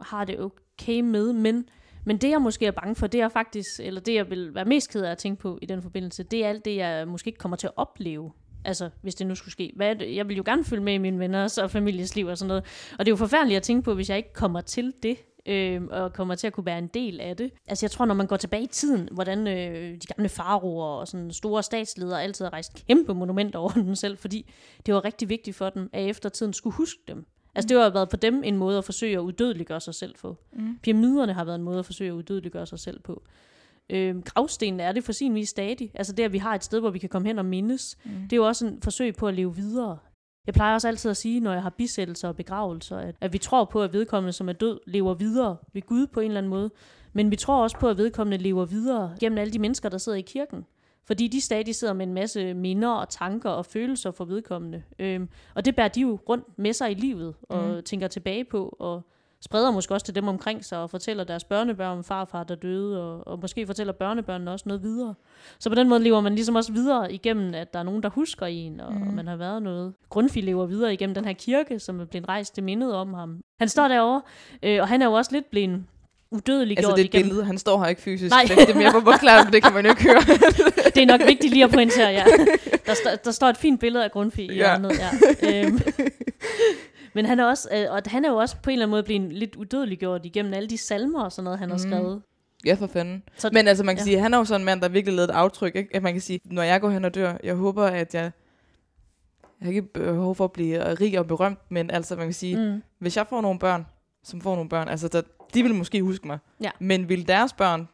[0.00, 1.68] har det okay med, men,
[2.04, 4.64] Men det, jeg måske er bange for, det er faktisk, eller det, jeg vil være
[4.64, 7.28] mest ked af at tænke på i den forbindelse, det er alt det, jeg måske
[7.28, 8.32] ikke kommer til at opleve.
[8.64, 9.72] Altså, hvis det nu skulle ske.
[9.76, 10.16] Hvad det?
[10.16, 12.64] Jeg vil jo gerne følge med i mine venners og families liv og sådan noget.
[12.92, 15.82] Og det er jo forfærdeligt at tænke på, hvis jeg ikke kommer til det, øh,
[15.90, 17.50] og kommer til at kunne være en del af det.
[17.66, 21.08] Altså, jeg tror, når man går tilbage i tiden, hvordan øh, de gamle faroer og
[21.08, 24.50] sådan store statsledere altid har rejst kæmpe monumenter over dem selv, fordi
[24.86, 27.26] det var rigtig vigtigt for dem, at eftertiden skulle huske dem.
[27.54, 30.36] Altså, det har været for dem en måde at forsøge at uddødeliggøre sig selv på.
[30.52, 30.78] Mm.
[30.82, 33.22] Pyramiderne har været en måde at forsøge at uddødeliggøre sig selv på.
[33.90, 35.90] Øh, gravstenen er det for sin vis stadig.
[35.94, 38.10] Altså det, at vi har et sted, hvor vi kan komme hen og mindes, Mm.
[38.22, 39.98] det er jo også en forsøg på at leve videre.
[40.46, 43.38] Jeg plejer også altid at sige, når jeg har bisættelser og begravelser, at, at vi
[43.38, 46.50] tror på, at vedkommende, som er død, lever videre ved Gud på en eller anden
[46.50, 46.70] måde.
[47.12, 50.18] Men vi tror også på, at vedkommende lever videre gennem alle de mennesker, der sidder
[50.18, 50.66] i kirken.
[51.04, 54.82] Fordi de stadig sidder med en masse minder og tanker og følelser for vedkommende.
[54.98, 57.82] Øhm, og det bærer de jo rundt med sig i livet og mm.
[57.82, 59.02] tænker tilbage på og
[59.44, 63.02] spreder måske også til dem omkring sig og fortæller deres børnebørn om farfar, der døde,
[63.02, 65.14] og, og måske fortæller børnebørnene også noget videre.
[65.58, 68.08] Så på den måde lever man ligesom også videre igennem, at der er nogen, der
[68.08, 69.14] husker en, og mm.
[69.14, 69.92] man har været noget.
[70.08, 73.40] Grundtvig lever videre igennem den her kirke, som er blevet rejst til mindet om ham.
[73.60, 74.22] Han står derovre,
[74.62, 75.84] øh, og han er jo også lidt blevet
[76.30, 77.44] udødelig Altså, gjort det er et billede.
[77.44, 78.30] Han står her ikke fysisk.
[78.30, 78.44] Nej.
[78.48, 80.20] Det, er mere på forklare, det kan man jo ikke høre.
[80.94, 82.24] det er nok vigtigt lige at pointere, ja.
[82.86, 84.54] Der, står, der står et fint billede af Grundtvig i Ja.
[84.54, 85.10] hjørnet, ja.
[85.64, 85.80] Øhm.
[87.14, 89.02] Men han er, også, øh, og han er jo også på en eller anden måde
[89.02, 91.82] blevet lidt udødeliggjort igennem alle de salmer og sådan noget, han har Mm.
[91.90, 92.22] skrevet.
[92.66, 93.22] Ja, for fanden.
[93.36, 94.04] Så, Men altså, man kan Ja.
[94.04, 95.76] sige, han er jo sådan en mand, der virkelig lavet et aftryk.
[95.76, 95.96] Ikke?
[95.96, 98.30] At man kan sige, når jeg går hen og dør, jeg håber, at jeg...
[99.60, 102.56] Jeg har ikke behov for at blive rig og berømt, men altså, man kan sige,
[102.72, 103.86] mm, hvis jeg får nogle børn,
[104.24, 105.22] som får nogle børn, altså, der,
[105.54, 106.38] de vil måske huske mig.
[106.62, 106.70] Ja.
[106.78, 107.88] Men vil deres børn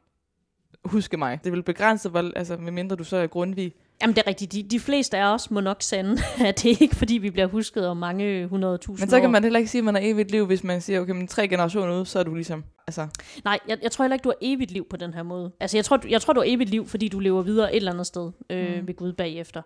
[0.85, 1.41] huske mig?
[1.45, 3.75] Det vil begrænse, hvor, altså, medmindre du så er grundvig.
[4.03, 6.77] Jamen det er rigtigt, de, de fleste af os må nok sande, at det er
[6.81, 9.79] ikke fordi, vi bliver husket om mange hundredtusind Men så kan man heller ikke sige,
[9.79, 12.23] at man har evigt liv, hvis man siger, okay, men tre generationer ud, så er
[12.23, 13.07] du ligesom, altså,
[13.45, 15.53] Nej, jeg, jeg tror heller ikke, du har evigt liv på den her måde.
[15.61, 17.77] Altså, jeg tror, du, jeg tror, du har evigt liv, fordi du lever videre et
[17.77, 18.89] eller andet sted øh, mm.
[18.89, 19.63] ved Gud bagefter.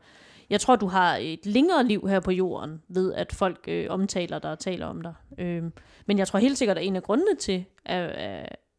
[0.50, 4.38] Jeg tror, du har et længere liv her på jorden, ved at folk øh, omtaler
[4.38, 5.14] dig og taler om dig.
[5.38, 5.62] Øh,
[6.06, 8.06] men jeg tror helt sikkert, at en af grundene til, at,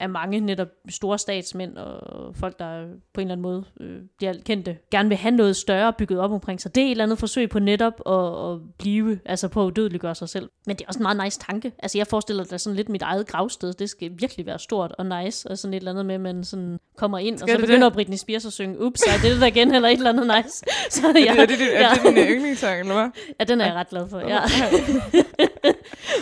[0.03, 4.33] at mange netop store statsmænd og folk, der på en eller anden måde øh, bliver
[4.45, 6.75] kendte, gerne vil have noget større bygget op omkring sig.
[6.75, 10.15] Det er et eller andet forsøg på netop at, at blive, altså på at udødeliggøre
[10.15, 10.49] sig selv.
[10.65, 11.71] Men det er også en meget nice tanke.
[11.79, 13.73] Altså jeg forestiller dig sådan lidt mit eget gravsted.
[13.73, 16.43] Det skal virkelig være stort og nice, og sådan et eller andet med, at man
[16.43, 17.93] sådan kommer ind, Skal og så begynder det?
[17.93, 20.65] Britney Spears at synge, ups, er det det der igen, eller et eller andet nice.
[20.89, 21.25] Så ja.
[21.25, 21.89] er, det, er, det, er ja.
[21.93, 23.09] det din øh, yndlingssang, eller hvad?
[23.39, 24.19] ja, den er jeg ret glad for.
[24.19, 24.39] Ja.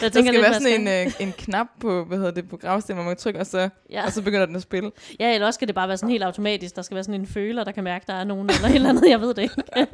[0.01, 2.49] Der jeg skal lidt, være man sådan en, øh, en knap på, hvad hedder det,
[2.49, 4.05] på gravstenen, hvor man trykker, og så, ja.
[4.05, 4.91] og så begynder den at spille.
[5.19, 6.75] ja, eller også skal det bare være sådan helt automatisk.
[6.75, 8.89] Der skal være sådan en føler, der kan mærke, der er nogen, eller et eller
[8.89, 9.55] andet, jeg ved det ikke.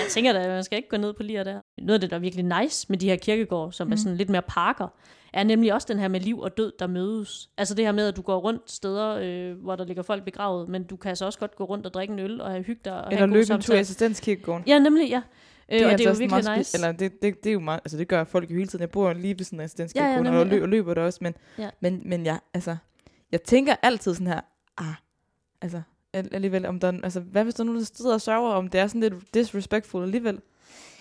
[0.00, 1.60] jeg tænker da, man skal ikke gå ned på lige der.
[1.78, 3.92] Noget af det, der er virkelig nice med de her kirkegårde, som mm.
[3.92, 4.88] er sådan lidt mere parker,
[5.32, 7.48] er nemlig også den her med liv og død, der mødes.
[7.58, 10.68] Altså det her med, at du går rundt steder, øh, hvor der ligger folk begravet,
[10.68, 12.80] men du kan altså også godt gå rundt og drikke en øl og have hygge
[12.84, 14.64] dig og Eller løbe en tur i assistenskirkegården.
[14.66, 15.16] Ja, nemlig, ja.
[15.16, 15.22] Øh,
[15.72, 16.76] og det er jo altså virkelig meget nice.
[16.78, 18.80] Eller det, det, det, er jo meget, altså det gør folk jo hele tiden.
[18.80, 20.94] Jeg bor lige ved sådan en assistenskirkegården, Ja, ja, ja, og, nemlig, lø- og løber
[20.94, 21.18] der også.
[21.22, 21.70] Men, Ja.
[21.80, 22.76] men, men jeg, altså,
[23.34, 24.40] jeg tænker altid sådan her,
[24.78, 24.94] ah,
[25.62, 28.50] altså, al- alligevel, om der, altså, hvad hvis der er nogen, der sidder og sørger,
[28.50, 30.40] om det er sådan lidt disrespectful alligevel?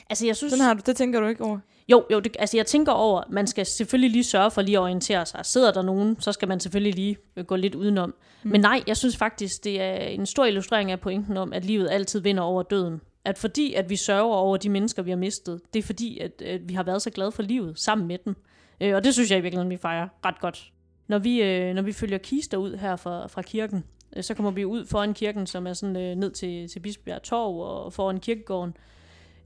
[0.10, 0.52] Altså jeg synes...
[0.52, 1.60] Sådan har du, det tænker du ikke over?
[1.88, 4.82] Jo, jo det, altså jeg tænker over, man skal selvfølgelig lige sørge for lige at
[4.82, 5.46] orientere sig.
[5.46, 8.15] Sidder der nogen, så skal man selvfølgelig lige øh, gå lidt udenom.
[8.43, 8.52] Mm.
[8.52, 11.89] Men nej, jeg synes faktisk, det er en stor illustrering af pointen om, at livet
[11.91, 13.02] altid vinder over døden.
[13.26, 16.41] At fordi, at vi sørger over de mennesker, vi har mistet, det er fordi, at,
[16.41, 18.36] at vi har været så glade for livet sammen med dem.
[18.82, 20.73] Øh, og det synes jeg i virkeligheden, vi fejrer ret godt.
[21.08, 23.84] Når vi, øh, når vi følger kister ud her fra, fra kirken,
[24.16, 27.24] øh, så kommer vi ud foran kirken, som er sådan øh, ned til, til Bispebjerg
[27.24, 28.74] Torv og foran kirkegården.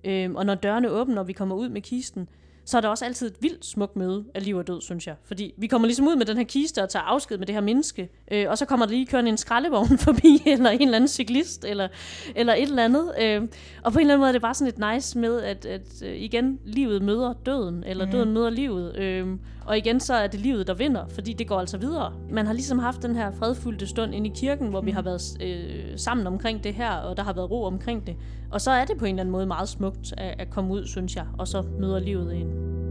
[0.04, 2.30] Øhm, og når dørene åbner, og vi kommer ud med kisten,
[2.68, 5.16] så er der også altid et vildt smukt møde af liv og død, synes jeg.
[5.24, 7.62] Fordi vi kommer ligesom ud med den her kiste og tager afsked med det her
[7.62, 11.08] menneske, øh, og så kommer der lige kørende en skraldevogn forbi, eller en eller anden
[11.08, 11.88] cyklist, eller,
[12.36, 13.12] eller et eller andet.
[13.22, 13.48] Øh,
[13.84, 16.04] og på en eller anden måde er det bare sådan lidt nice med, at, at
[16.06, 18.12] øh, igen, livet møder døden, eller mm.
[18.12, 18.98] døden møder livet.
[18.98, 19.28] Øh,
[19.68, 22.14] og igen, så er det livet, der vinder, fordi det går altså videre.
[22.30, 24.86] Man har ligesom haft den her fredfyldte stund inde i kirken, hvor mm.
[24.88, 28.16] vi har været øh, sammen omkring det her, og der har været ro omkring det.
[28.52, 30.86] Og så er det på en eller anden måde meget smukt at, at komme ud,
[30.86, 32.87] synes jeg, og så møder livet en.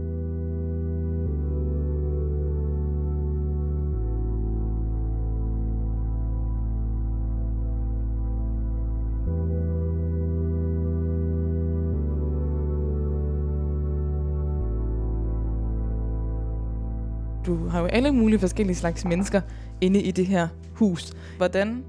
[17.47, 19.41] Du har jo alle mulige forskellige slags mennesker
[19.81, 21.13] inde i det her hus.
[21.37, 21.85] Hvordan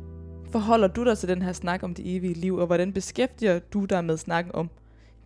[0.50, 3.84] forholder du dig til den her snak om det evige liv, og hvordan beskæftiger du
[3.84, 4.70] dig med snakken om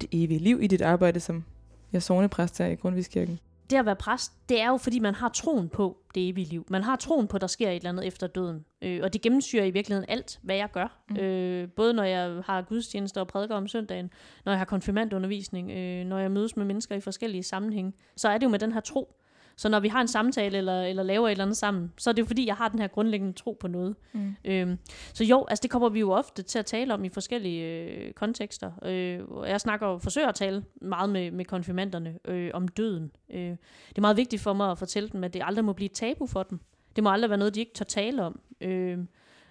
[0.01, 1.45] det evige liv i dit arbejde som
[1.93, 3.39] jeg sovnepræst her i Grundtvigskirken?
[3.73, 6.67] det at være præst, det er jo fordi, man har troen på det evige liv.
[6.69, 8.65] Man har troen på, at der sker et eller andet efter døden.
[8.83, 11.03] Øh, og det gennemsyrer i virkeligheden alt, hvad jeg gør.
[11.11, 11.17] Mm.
[11.17, 14.11] Øh, både når jeg har gudstjenester og prædiker om søndagen,
[14.45, 18.39] når jeg har konfirmandundervisning, øh, når jeg mødes med mennesker i forskellige sammenhænge, så er
[18.39, 19.17] det jo med den her tro.
[19.57, 22.15] Så når vi har en samtale eller, eller laver et eller andet sammen, så er
[22.15, 23.97] det jo fordi, jeg har den her grundlæggende tro på noget.
[24.13, 24.35] Mm.
[24.45, 24.79] Øhm,
[25.15, 28.13] så jo, altså det kommer vi jo ofte til at tale om i forskellige øh,
[28.13, 28.71] kontekster.
[28.85, 33.11] Øh, jeg snakker og forsøger at tale meget med, med konfirmanderne øh, om døden.
[33.31, 33.51] Øh,
[33.89, 35.93] det er meget vigtigt for mig at fortælle dem, at det aldrig må blive et
[35.93, 36.61] tabu for dem.
[36.97, 38.41] Det må aldrig være noget, de ikke tør tale om.
[38.61, 38.99] Øh,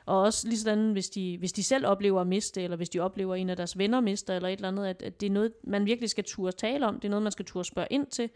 [0.05, 2.99] og også lige sådan, hvis de, hvis de selv oplever at miste, eller hvis de
[2.99, 5.31] oplever, at en af deres venner mister, eller et eller andet, at, at det er
[5.31, 6.95] noget, man virkelig skal turde tale om.
[6.95, 8.29] Det er noget, man skal turde spørge ind til.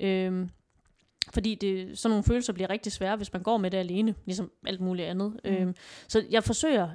[0.00, 0.48] Øh,
[1.34, 4.50] fordi det, sådan nogle følelser bliver rigtig svære, hvis man går med det alene, ligesom
[4.66, 5.40] alt muligt andet.
[5.44, 5.50] Mm.
[5.50, 5.74] Øhm,
[6.08, 6.88] så jeg forsøger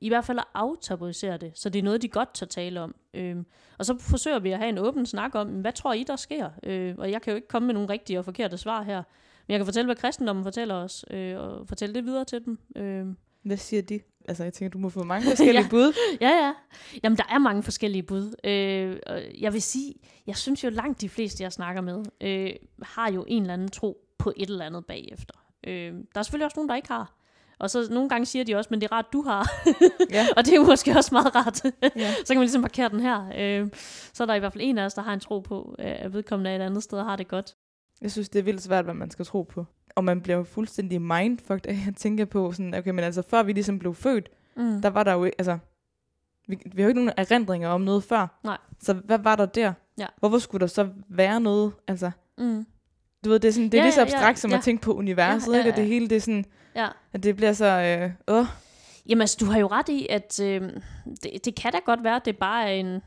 [0.00, 2.94] i hvert fald at aftabuisere det, så det er noget, de godt tør tale om.
[3.14, 3.46] Øhm,
[3.78, 6.50] og så forsøger vi at have en åben snak om, hvad tror I, der sker?
[6.62, 9.02] Øh, og jeg kan jo ikke komme med nogle rigtige og forkerte svar her.
[9.46, 12.58] Men jeg kan fortælle, hvad kristendommen fortæller os, øh, og fortælle det videre til dem.
[12.76, 13.06] Øh,
[13.42, 14.00] Hvad siger de?
[14.28, 15.68] Altså, jeg tænker, du må få mange forskellige Ja.
[15.68, 15.92] bud.
[16.20, 16.52] Ja, ja.
[17.04, 18.34] Jamen, der er mange forskellige bud.
[18.44, 18.96] Øh,
[19.42, 19.94] jeg vil sige,
[20.26, 22.50] jeg synes jo langt de fleste, jeg snakker med, øh,
[22.82, 25.34] har jo en eller anden tro på et eller andet bagefter.
[25.66, 27.14] Øh, der er selvfølgelig også nogen, der ikke har.
[27.58, 29.50] Og så nogle gange siger de også, men det er rart, du har.
[30.10, 30.26] Ja.
[30.36, 31.64] og det er jo måske også meget rart.
[31.96, 32.12] Ja.
[32.24, 33.32] så kan man ligesom markere den her.
[33.38, 33.68] Øh,
[34.12, 36.12] så er der i hvert fald en af os, der har en tro på, at
[36.12, 37.54] vedkommende er et andet sted og har det godt.
[38.02, 39.66] Jeg synes, det er vildt svært, hvad man skal tro på.
[39.98, 43.42] Og man bliver jo fuldstændig mindfucked af at tænke på sådan, okay, men altså før
[43.42, 44.82] vi ligesom blev født, Mm.
[44.82, 45.58] der var der jo ikke, altså,
[46.48, 48.38] vi, vi har jo ikke nogen erindringer om noget før.
[48.44, 48.58] Nej.
[48.82, 49.72] Så hvad var der der?
[49.98, 50.06] Ja.
[50.18, 51.72] Hvorfor skulle der så være noget?
[51.88, 52.66] Altså, Mm.
[53.24, 54.56] du ved, det er, sådan, det er Ja, lige så ja, ja, abstrakt som ja.
[54.56, 55.70] at tænke på universet, Ja, ja, ikke?
[55.72, 56.44] Og det hele, det er sådan,
[56.76, 56.88] Ja.
[57.12, 58.46] at det bliver så, øh, åh,
[59.08, 60.60] Jamen altså, du har jo ret i, at øh,
[61.22, 63.00] det, det kan da godt være, at det bare er en,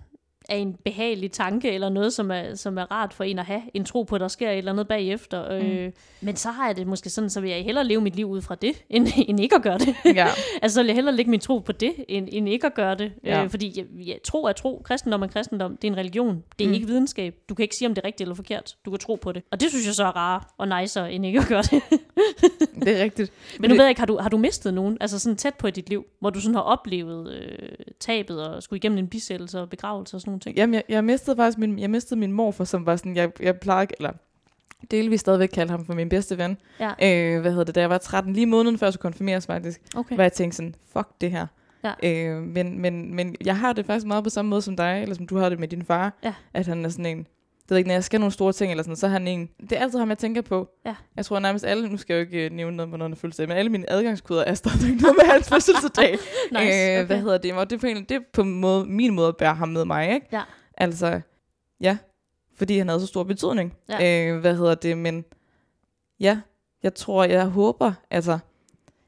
[0.51, 3.61] er en behagelig tanke, eller noget, som er, som er rart for en at have.
[3.73, 5.51] En tro på, at der sker et eller andet bagefter.
[5.51, 8.29] Øh, men så har jeg det måske sådan, så vil jeg hellere leve mit liv
[8.29, 9.95] ud fra det, end, end ikke at gøre det.
[10.05, 10.27] ja.
[10.61, 12.95] altså, så vil jeg hellere lægge min tro på det, end, end ikke at gøre
[12.95, 13.11] det.
[13.23, 13.43] Ja.
[13.43, 16.43] Øh, fordi jeg, jeg, tro er tro, kristendom er kristendom, det er en religion.
[16.59, 16.69] Det er Mm.
[16.69, 16.73] mm.
[16.73, 17.36] ikke videnskab.
[17.49, 18.76] Du kan ikke sige, om det er rigtigt eller forkert.
[18.86, 19.43] Du kan tro på det.
[19.51, 21.82] Og det synes jeg så er rarere og nicer, end ikke at gøre det.
[22.86, 23.32] Det er rigtigt.
[23.59, 25.55] Men nu det- ved jeg ikke, har du, har du mistet nogen, altså sådan tæt
[25.55, 27.69] på i dit liv, hvor du sådan har oplevet øh,
[27.99, 30.57] tabet og skulle igennem en bisættelse og begravelse og sådan ting?
[30.57, 33.59] Jamen, jeg, jeg mistede faktisk min, jeg mistede min morfar, som var sådan, jeg, jeg
[33.59, 34.11] plejer ikke, eller
[34.91, 36.57] delvis stadigvæk kalde ham for min bedste ven.
[36.79, 36.89] Ja.
[37.35, 39.81] Øh, hvad hedder det, da jeg var 13, lige måneden før jeg skulle konfirmeres faktisk,
[39.95, 40.15] Okay.
[40.15, 41.47] hvor jeg tænkte sådan, fuck det her.
[41.83, 41.93] Ja.
[42.03, 45.15] Øh, men, men, men jeg har det faktisk meget på samme måde som dig, eller
[45.15, 46.33] som du har det med din far, Ja.
[46.53, 47.27] at han er sådan en,
[47.74, 49.72] ved ikke, når jeg skal nogle store ting, eller sådan, så er han en, det
[49.72, 50.69] er altid ham, jeg tænker på.
[50.86, 50.95] Ja.
[51.17, 53.15] Jeg tror nærmest alle, nu skal jeg jo ikke øh, nævne noget, hvornår han er
[53.15, 56.11] fødselsdag, men alle mine adgangskoder er stadig noget med hans fødselsdag.
[56.11, 56.22] Nice,
[56.57, 57.05] øh, okay.
[57.05, 57.53] Hvad hedder det?
[57.53, 59.86] Og det er på, en, det er på måde, min måde at bære ham med
[59.86, 60.28] mig, ikke?
[60.32, 60.41] Ja.
[60.78, 61.22] Altså,
[61.82, 61.97] ja,
[62.57, 63.74] fordi han havde så stor betydning.
[63.89, 64.28] Ja.
[64.34, 64.97] Øh, hvad hedder det?
[64.97, 65.26] Men
[66.19, 66.39] ja,
[66.84, 68.39] jeg tror, jeg håber, altså,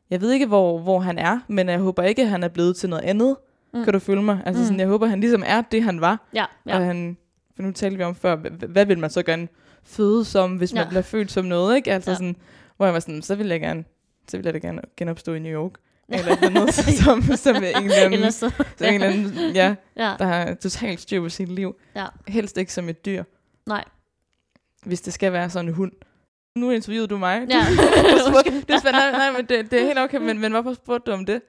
[0.10, 2.76] jeg ved ikke, hvor, hvor han er, men jeg håber ikke, at han er blevet
[2.76, 3.36] til noget andet.
[3.74, 3.84] Mm.
[3.84, 4.40] Kan du følge mig?
[4.46, 4.66] Altså, Mm.
[4.66, 6.28] sådan, jeg håber, han ligesom er det, han var.
[6.34, 6.76] Ja, Ja.
[6.78, 7.18] Og han,
[7.56, 8.36] for nu talte vi om før,
[8.68, 9.48] hvad, vil man så gerne
[9.84, 10.90] føde som, hvis man Ja.
[10.90, 11.92] bliver født som noget, ikke?
[11.92, 12.16] Altså Ja.
[12.16, 12.36] sådan,
[12.78, 13.84] hvor jeg var sådan, så vil jeg gerne,
[14.28, 15.72] så vil jeg da gerne genopstå i New York.
[16.10, 16.74] Eller et eller andet,
[17.04, 18.50] som, som en eller anden, så.
[18.78, 21.76] som en eller anden, ja, Ja, der har totalt styr på sit liv.
[21.96, 22.06] Ja.
[22.28, 23.24] Helst ikke som et dyr,
[23.66, 23.84] nej.
[24.86, 25.92] hvis det skal være sådan en hund.
[26.56, 27.48] Nu interviewede du mig.
[27.50, 27.56] Ja.
[27.58, 28.92] Det er spændende.
[28.92, 31.42] Nej, nej, men det, det er helt okay, men, men hvorfor spurgte du om det?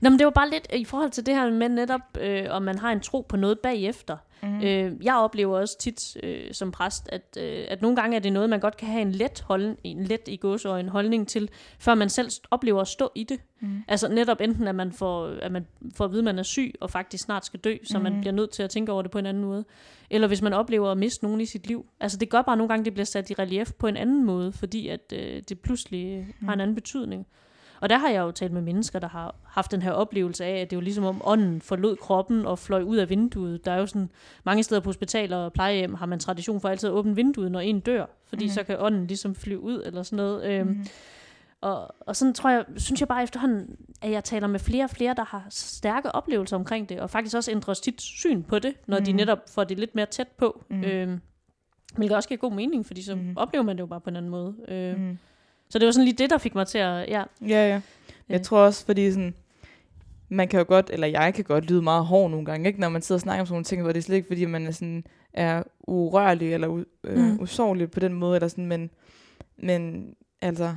[0.00, 2.62] Nå, men det var bare lidt i forhold til det her med netop, øh, om
[2.62, 4.16] man har en tro på noget bagefter.
[4.42, 4.48] Mm.
[4.48, 4.60] Mm.
[4.62, 8.32] Øh, jeg oplever også tit øh, som præst, at, øh, at nogle gange er det
[8.32, 11.94] noget, man godt kan have en let, holden, en let i gåsøjne holdning til, før
[11.94, 13.40] man selv oplever at stå i det.
[13.60, 13.82] Mm.
[13.88, 16.74] Altså netop enten, at man får, at man får at vide, at man er syg
[16.80, 18.02] og faktisk snart skal dø, så mm.
[18.02, 18.20] man Mhm.
[18.20, 19.64] bliver nødt til at tænke over det på en anden måde.
[20.10, 21.86] Eller hvis man oplever at miste nogen i sit liv.
[22.00, 24.52] Altså det gør bare nogle gange, det bliver sat i relief på en anden måde,
[24.52, 27.26] fordi at øh, det pludselig øh, har en anden betydning.
[27.80, 30.60] Og der har jeg jo talt med mennesker, der har haft den her oplevelse af,
[30.60, 33.64] at det er jo ligesom om ånden forlod kroppen og fløj ud af vinduet.
[33.64, 34.10] Der er jo sådan,
[34.44, 37.60] mange steder på hospitaler og plejehjem har man tradition for altid at åbne vinduet, når
[37.60, 38.50] en dør, fordi mm.
[38.50, 40.44] så kan ånden ligesom flyve ud eller sådan noget.
[40.52, 40.86] Øhm, Mm.
[41.60, 44.90] og, og sådan tror jeg, synes jeg bare efterhånden, at jeg taler med flere og
[44.90, 48.74] flere, der har stærke oplevelser omkring det, og faktisk også ændrer sit syn på det,
[48.86, 49.04] når mm.
[49.04, 49.16] de Mhm.
[49.16, 50.64] netop får det lidt mere tæt på.
[50.70, 50.84] Mm.
[50.84, 51.20] Øhm,
[51.96, 53.32] hvilket også giver god mening, fordi så mm.
[53.36, 54.54] oplever man det jo bare på en anden måde.
[54.68, 55.18] Øh, mm.
[55.70, 57.08] Så det var sådan lige det, der fik mig til at...
[57.08, 57.80] Ja, Ja, ja.
[58.28, 58.44] Jeg Øh.
[58.44, 59.34] tror også, fordi sådan,
[60.28, 62.80] man kan jo godt, eller jeg kan godt lyde meget hård nogle gange, ikke?
[62.80, 64.44] når man sidder og snakker om sådan nogle ting, hvor det er slet ikke, fordi
[64.44, 67.40] man er, sådan, er urørlig eller øh, Mm.
[67.40, 68.90] usårlig på den måde, eller sådan, men,
[69.56, 70.74] men altså,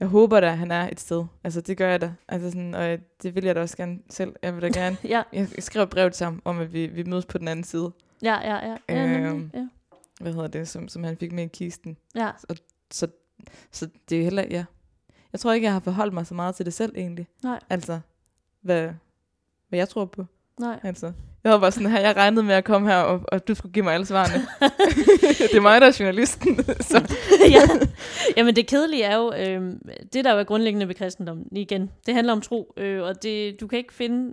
[0.00, 1.24] jeg håber da, at han er et sted.
[1.44, 2.12] Altså, det gør jeg da.
[2.28, 4.34] Altså, sådan, og det vil jeg da også gerne selv.
[4.42, 7.02] Jeg vil da gerne, ja, jeg skrev et brev til ham, om at vi, vi
[7.02, 7.90] mødes på den anden side.
[8.22, 8.66] ja, ja.
[8.66, 9.22] ja, ja, Øhm.
[9.22, 9.68] nemlig, ja.
[10.20, 11.96] hvad hedder det, som, som han fik med i kisten.
[12.14, 12.30] Ja.
[12.90, 13.08] Så,
[13.72, 14.64] så det er heller, ja.
[15.32, 17.28] Jeg tror ikke, jeg har forholdt mig så meget til det selv egentlig.
[17.42, 17.60] Nej.
[17.70, 18.00] Altså,
[18.62, 18.90] hvad,
[19.68, 20.26] hvad jeg tror på.
[20.60, 20.80] Nej.
[20.82, 21.12] Altså,
[21.44, 23.72] jeg var bare sådan her, jeg regnede med at komme her, og, og du skulle
[23.72, 24.46] give mig alle svarene.
[25.38, 26.64] det er mig, der er journalisten.
[26.80, 27.16] så.
[27.56, 27.60] ja.
[28.36, 29.72] Jamen det kedelige er jo, øh,
[30.12, 33.60] det der jo er grundlæggende ved kristendommen, igen, det handler om tro, øh, og det,
[33.60, 34.32] du kan ikke finde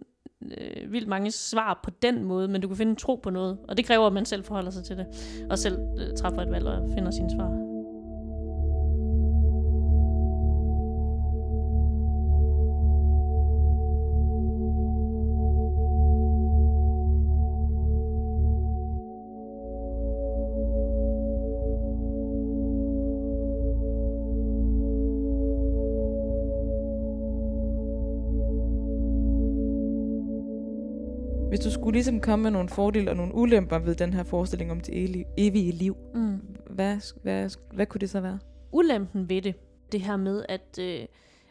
[0.57, 3.77] øh, vildt mange svar på den måde, men du kan finde tro på noget, og
[3.77, 5.05] det kræver, at man selv forholder sig til det,
[5.49, 7.74] og selv øh, træffer et valg og finder sine svar.
[31.85, 35.23] Skulle ligesom komme med nogle fordele og nogle ulemper ved den her forestilling om det
[35.37, 36.37] evige- liv, Mm.
[36.69, 38.39] hvad, hvad, hvad kunne det så være?
[38.71, 39.55] ulempen ved det,
[39.91, 41.05] det her med, at, øh,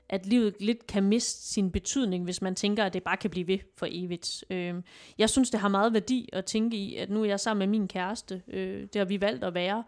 [0.09, 3.47] at livet lidt kan miste sin betydning, hvis man tænker, at det bare kan blive
[3.47, 4.45] ved for evigt.
[4.51, 4.75] Øh,
[5.19, 7.79] jeg synes, det har meget værdi at tænke i, at nu er jeg sammen med
[7.79, 8.43] min kæreste.
[8.49, 9.79] Øh, det har vi valgt at være.
[9.79, 9.85] Øh,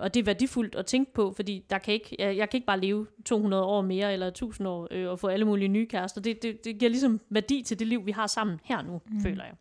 [0.00, 2.66] og det er værdifuldt at tænke på, fordi der kan ikke, jeg, jeg kan ikke
[2.66, 6.20] bare leve 200 år mere, eller 1000 år, øh, og få alle mulige nye kærester.
[6.20, 9.20] Det, det, det giver ligesom værdi til det liv, vi har sammen her nu, mm.
[9.20, 9.54] føler jeg.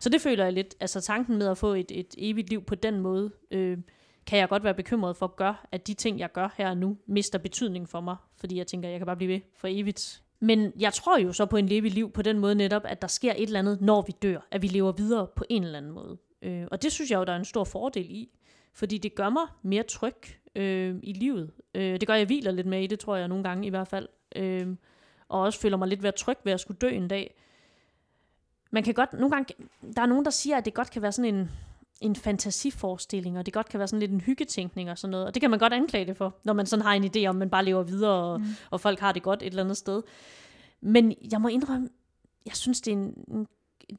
[0.00, 0.74] Så det føler jeg lidt.
[0.80, 3.78] Altså tanken med at få et, et evigt liv på den måde, øh,
[4.26, 6.96] kan jeg godt være bekymret for, gør, at de ting, jeg gør her og nu,
[7.06, 8.16] mister betydning for mig.
[8.36, 10.22] Fordi jeg tænker, jeg kan bare blive ved for evigt.
[10.40, 13.08] Men jeg tror jo så på en levelig liv på den måde netop, at der
[13.08, 14.46] sker et eller andet, når vi dør.
[14.50, 16.18] At vi lever videre på en eller anden måde.
[16.42, 18.28] Øh, og det synes jeg jo, der er en stor fordel i.
[18.78, 20.16] Fordi det gør mig mere tryg
[20.54, 21.50] øh, i livet.
[21.74, 23.88] Øh, det gør, jeg hviler lidt med i det, tror jeg nogle gange i hvert
[23.88, 24.08] fald.
[24.36, 24.76] Øh,
[25.28, 27.34] og også føler mig lidt mere tryg ved at skulle dø en dag.
[28.70, 29.54] Man kan godt, nogle gange,
[29.96, 31.50] der er nogen, der siger, at det godt kan være sådan en,
[32.00, 35.26] en fantasiforestilling, og det godt kan være sådan lidt en hyggetænkning og sådan noget.
[35.26, 37.36] Og det kan man godt anklage det for, når man sådan har en idé om,
[37.36, 38.46] at man bare lever videre, og, mm.
[38.70, 40.02] og folk har det godt et eller andet sted.
[40.80, 41.88] Men jeg må indrømme,
[42.46, 43.46] jeg synes, det er en,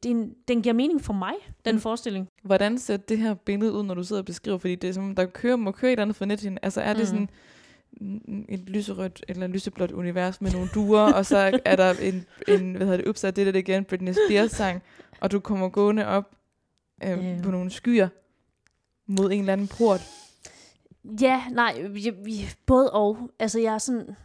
[0.03, 1.33] det er en, den giver mening for mig,
[1.65, 1.81] den mm.
[1.81, 2.28] forestilling.
[2.43, 4.57] Hvordan ser det her billede ud, når du sidder og beskriver?
[4.57, 6.57] Fordi det er som, om, der kører, må køre et eller andet for net.
[6.61, 7.05] Altså er det Mm.
[7.05, 7.29] sådan
[8.49, 12.87] et lyserødt eller lyseblåt univers med nogle duer, og så er der en, en hvad
[12.87, 14.81] hedder det, Ups, det der igen, Britney Spears sang,
[15.19, 16.35] og du kommer gående op
[17.03, 17.41] øh, Øhm.
[17.41, 18.07] på nogle skyer
[19.07, 20.01] mod en eller anden port.
[21.21, 23.31] Ja, nej, vi, vi, både og.
[23.39, 24.15] Altså jeg er sådan,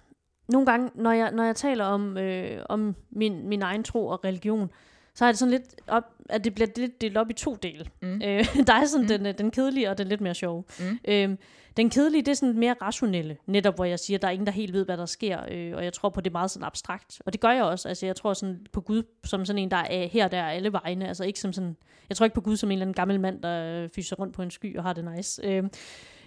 [0.48, 4.24] nogle gange, når jeg, når jeg taler om, øh, om min, min egen tro og
[4.24, 4.70] religion,
[5.14, 7.86] så er det sådan lidt op, at det bliver lidt delt op i to dele.
[8.02, 8.14] Mm.
[8.24, 9.08] Øh, der er sådan Mm.
[9.08, 10.64] den, øh, den kedelige og den lidt mere sjove.
[10.80, 10.98] Mm.
[11.08, 11.38] Øhm,
[11.76, 14.46] den kedelige, det er sådan mere rationelle, netop hvor jeg siger, at der er ingen,
[14.46, 16.66] der helt ved, hvad der sker, øh, og jeg tror på, det er meget sådan
[16.66, 17.22] abstrakt.
[17.26, 17.88] Og det gør jeg også.
[17.88, 20.72] Altså, jeg tror sådan på Gud som sådan en, der er her, der er alle
[20.72, 21.08] vegne.
[21.08, 21.76] Altså ikke som sådan,
[22.08, 24.34] jeg tror ikke på Gud som en eller anden gammel mand, der øh, fyser rundt
[24.34, 25.42] på en sky og har det nice.
[25.46, 25.64] Øh,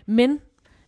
[0.05, 0.39] men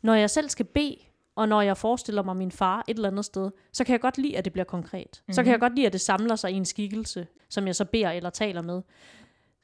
[0.01, 0.95] når jeg selv skal bede,
[1.39, 4.17] og når jeg forestiller mig min far et eller andet sted, så kan jeg godt
[4.17, 5.07] lide, at det bliver konkret.
[5.21, 5.33] Mm-hmm.
[5.33, 5.51] Så kan Mhm.
[5.51, 8.29] jeg godt lide, at det samler sig i en skikkelse, som jeg så beder eller
[8.29, 8.81] taler med.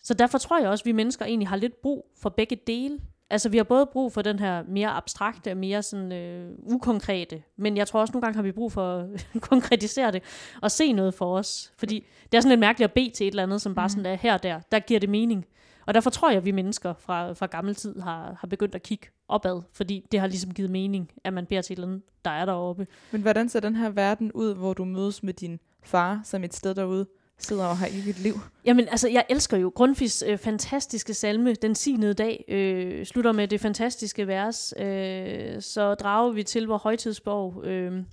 [0.03, 2.99] Så derfor tror jeg også, at vi mennesker egentlig har lidt brug for begge dele.
[3.29, 7.43] Altså vi har både brug for den her mere abstrakte og mere sådan øh, ukonkrete,
[7.57, 10.23] men jeg tror også nogle gange har vi brug for at konkretisere det
[10.61, 11.71] og se noget for os.
[11.77, 14.05] Fordi det er sådan lidt mærkeligt at bede til et eller andet, som bare sådan
[14.05, 14.59] er her og der.
[14.71, 15.45] Der giver det mening.
[15.85, 18.83] Og derfor tror jeg, at vi mennesker fra, fra gammel tid har, har begyndt at
[18.83, 22.01] kigge opad, fordi det har ligesom givet mening, at man beder til et eller andet,
[22.25, 22.87] der er deroppe.
[23.11, 26.53] Men hvordan ser den her verden ud, hvor du mødes med din far, som et
[26.53, 27.07] sted derude
[27.37, 28.33] sidder og har evigt liv?
[28.65, 33.47] Jamen, altså, jeg elsker jo Grundtvigs øh, fantastiske salme, Den signede dag, øh, slutter med
[33.47, 34.73] det fantastiske vers.
[34.79, 38.03] Øh, så drager vi til vor højtidsborg øh,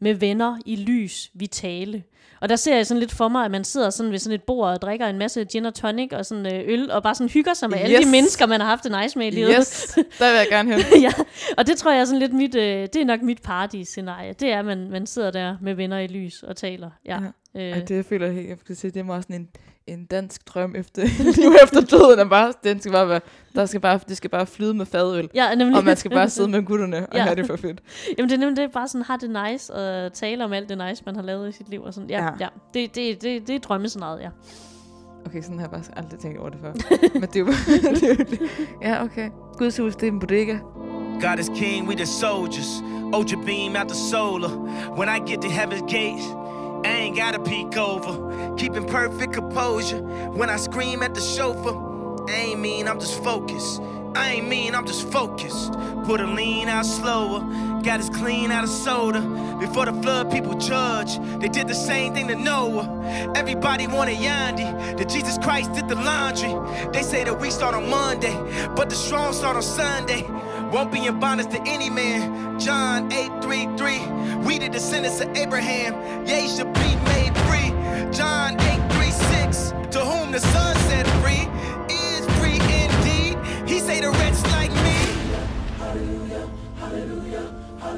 [0.00, 2.02] med venner i lys, vi tale.
[2.40, 4.42] Og der ser jeg sådan lidt for mig, at man sidder sådan ved sådan et
[4.42, 7.28] bord og drikker en masse gin og tonic og sådan øh, øl, og bare sådan
[7.30, 7.84] hygger sig med yes.
[7.84, 9.54] alle de mennesker, man har haft det nice med i livet.
[9.58, 11.02] Yes, der vil jeg gerne hen.
[11.06, 11.12] ja,
[11.58, 14.32] og det tror jeg er sådan lidt mit, øh, det er nok mit paradis-scenarie.
[14.32, 16.90] Det er, at man, man sidder der med venner i lys og taler.
[17.06, 17.18] Ja.
[17.54, 17.60] Ja.
[17.60, 19.48] Øh, Ej, det jeg føler jeg, jeg skal sige, det er meget sådan en,
[19.86, 21.02] en dansk drøm efter
[21.42, 22.18] liv efter døden.
[22.18, 23.20] Er bare, den skal bare være,
[23.54, 25.28] der skal bare, det skal bare flyde med fadøl.
[25.34, 25.76] ja, nemlig.
[25.78, 27.22] Og man skal bare sidde med gutterne og Ja.
[27.22, 27.80] have det for fedt.
[28.18, 30.78] Jamen det er nemlig det, bare sådan, har det nice, og tale om alt det
[30.78, 31.82] nice, man har lavet i sit liv.
[31.82, 32.10] Og sådan.
[32.10, 32.24] Ja, Ja.
[32.24, 32.30] ja.
[32.40, 32.48] ja.
[32.74, 34.28] Det, det, det, det er drømmescenariet, ja.
[35.26, 36.72] Okay, sådan har jeg bare aldrig tænkt over det før.
[37.20, 37.46] Men det er jo,
[37.94, 38.40] det er jo det.
[38.82, 39.30] Ja, okay.
[39.58, 40.58] Guds hus, det er en bodega.
[41.20, 42.82] God is king, we the soldiers.
[43.18, 44.50] Ultra beam out the solar.
[44.98, 46.22] When I get to heaven's gate,
[46.84, 48.12] I ain't gotta peek over.
[48.58, 50.00] Keeping perfect composure.
[50.38, 51.74] When I scream at the chauffeur,
[52.28, 53.80] I ain't mean, I'm just focused.
[54.16, 55.72] I ain't mean, I'm just focused.
[56.04, 57.40] Put a lean out slower.
[57.82, 59.20] got us clean out of soda.
[59.60, 61.18] Before the flood, people judge.
[61.40, 62.86] They did the same thing to Noah.
[63.36, 64.96] Everybody wanted Yandi.
[64.96, 66.54] That Jesus Christ did the laundry.
[66.92, 68.34] They say that we start on Monday,
[68.74, 70.22] but the strong start on Sunday.
[70.72, 72.58] Won't be in bondage to any man.
[72.58, 74.00] John 8:33.
[74.46, 76.26] We the descendants of Abraham.
[76.26, 77.70] Ye should be made free.
[78.12, 79.74] John 8:36.
[79.90, 80.75] To whom the Son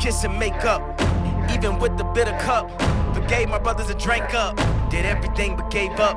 [0.00, 0.80] Kiss and make up,
[1.52, 2.70] even with the bitter cup,
[3.14, 4.56] forgave my brothers and drank up,
[4.88, 6.16] did everything but gave up.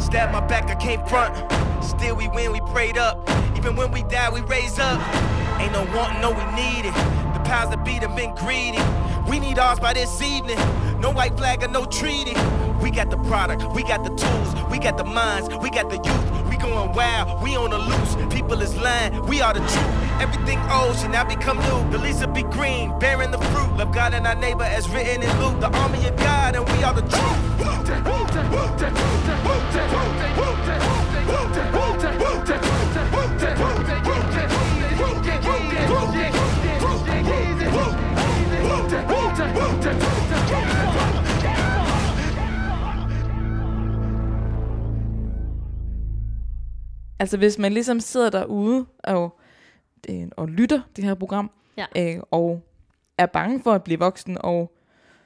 [0.00, 1.34] Stabbed my back, I came front.
[1.82, 3.28] Still we win, we prayed up.
[3.56, 5.00] Even when we die, we raise up.
[5.60, 6.94] Ain't no wanting, no we need it.
[7.34, 8.78] The powers that be them been greedy.
[9.28, 10.58] We need ours by this evening.
[11.00, 12.34] No white flag or no treaty.
[12.80, 15.96] We got the product, we got the tools, we got the minds, we got the
[15.96, 16.43] youth.
[16.64, 18.16] Going wild, we on the loose.
[18.32, 20.22] People is lying, we are the truth.
[20.22, 21.90] Everything old should now become new.
[21.90, 23.76] The leaves will be green, bearing the fruit.
[23.76, 25.60] Love God and our neighbor as written in Luke.
[25.60, 27.54] The army of God, and we are the truth.
[47.24, 49.38] Altså hvis man ligesom sidder derude og,
[50.10, 51.86] øh, og lytter det her program, Ja.
[51.96, 52.62] øh, og
[53.18, 54.72] er bange for at blive voksen, og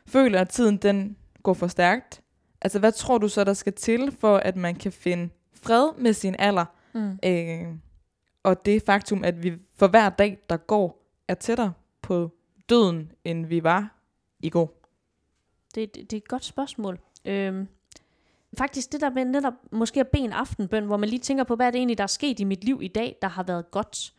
[0.06, 2.20] føler, at tiden den går for stærkt,
[2.60, 5.28] altså hvad tror du så, der skal til, for at man kan finde
[5.62, 7.18] fred med sin alder, Mm.
[7.24, 7.66] øh,
[8.42, 11.72] og det faktum, at vi for hver dag, der går, er tættere
[12.02, 12.30] på
[12.68, 13.94] døden, end vi var
[14.40, 14.82] i går?
[15.74, 16.98] Det, det, det er et godt spørgsmål.
[17.24, 17.68] Øhm,
[18.58, 21.56] faktisk det der med netop måske at bede en aftenbøn, hvor man lige tænker på,
[21.56, 23.70] hvad er det egentlig, der er sket i mit liv i dag, der har været
[23.70, 24.12] godt.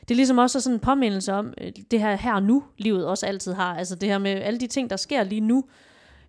[0.00, 3.06] Det er ligesom også sådan en påmindelse om øh, det her her og nu, livet
[3.06, 3.76] også altid har.
[3.76, 5.64] Altså det her med alle de ting, der sker lige nu.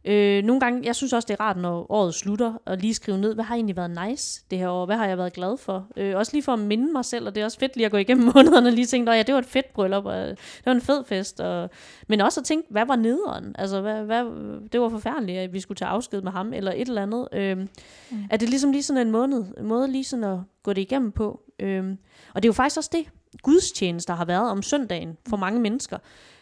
[0.06, 3.18] Øh, nogle gange, jeg synes også, det er rart, når året slutter, at lige skrive
[3.18, 4.86] ned, hvad har egentlig været nice det her år?
[4.86, 5.88] Hvad har jeg været glad for?
[5.98, 7.92] Øh, også lige for at minde mig selv, og det er også fedt lige at
[7.92, 10.66] gå igennem månederne og lige tænke, "Nå ja, det var et fedt bryllup, og det
[10.66, 11.40] var en fed fest.
[11.40, 11.70] Og,
[12.08, 13.56] men også at tænke, hvad var nederen?
[13.58, 14.26] Altså, hvad, hvad,
[14.72, 17.28] det var forfærdeligt, at vi skulle tage afsked med ham, eller et eller andet.
[17.34, 17.70] Øhm,
[18.12, 18.18] mm.
[18.30, 21.42] Er det ligesom lige sådan en måned, måde lige sådan at gå det igennem på?
[21.60, 21.98] Øhm,
[22.34, 23.06] og det er jo faktisk også det,
[23.42, 25.98] gudstjeneste der har været om søndagen for mange mennesker.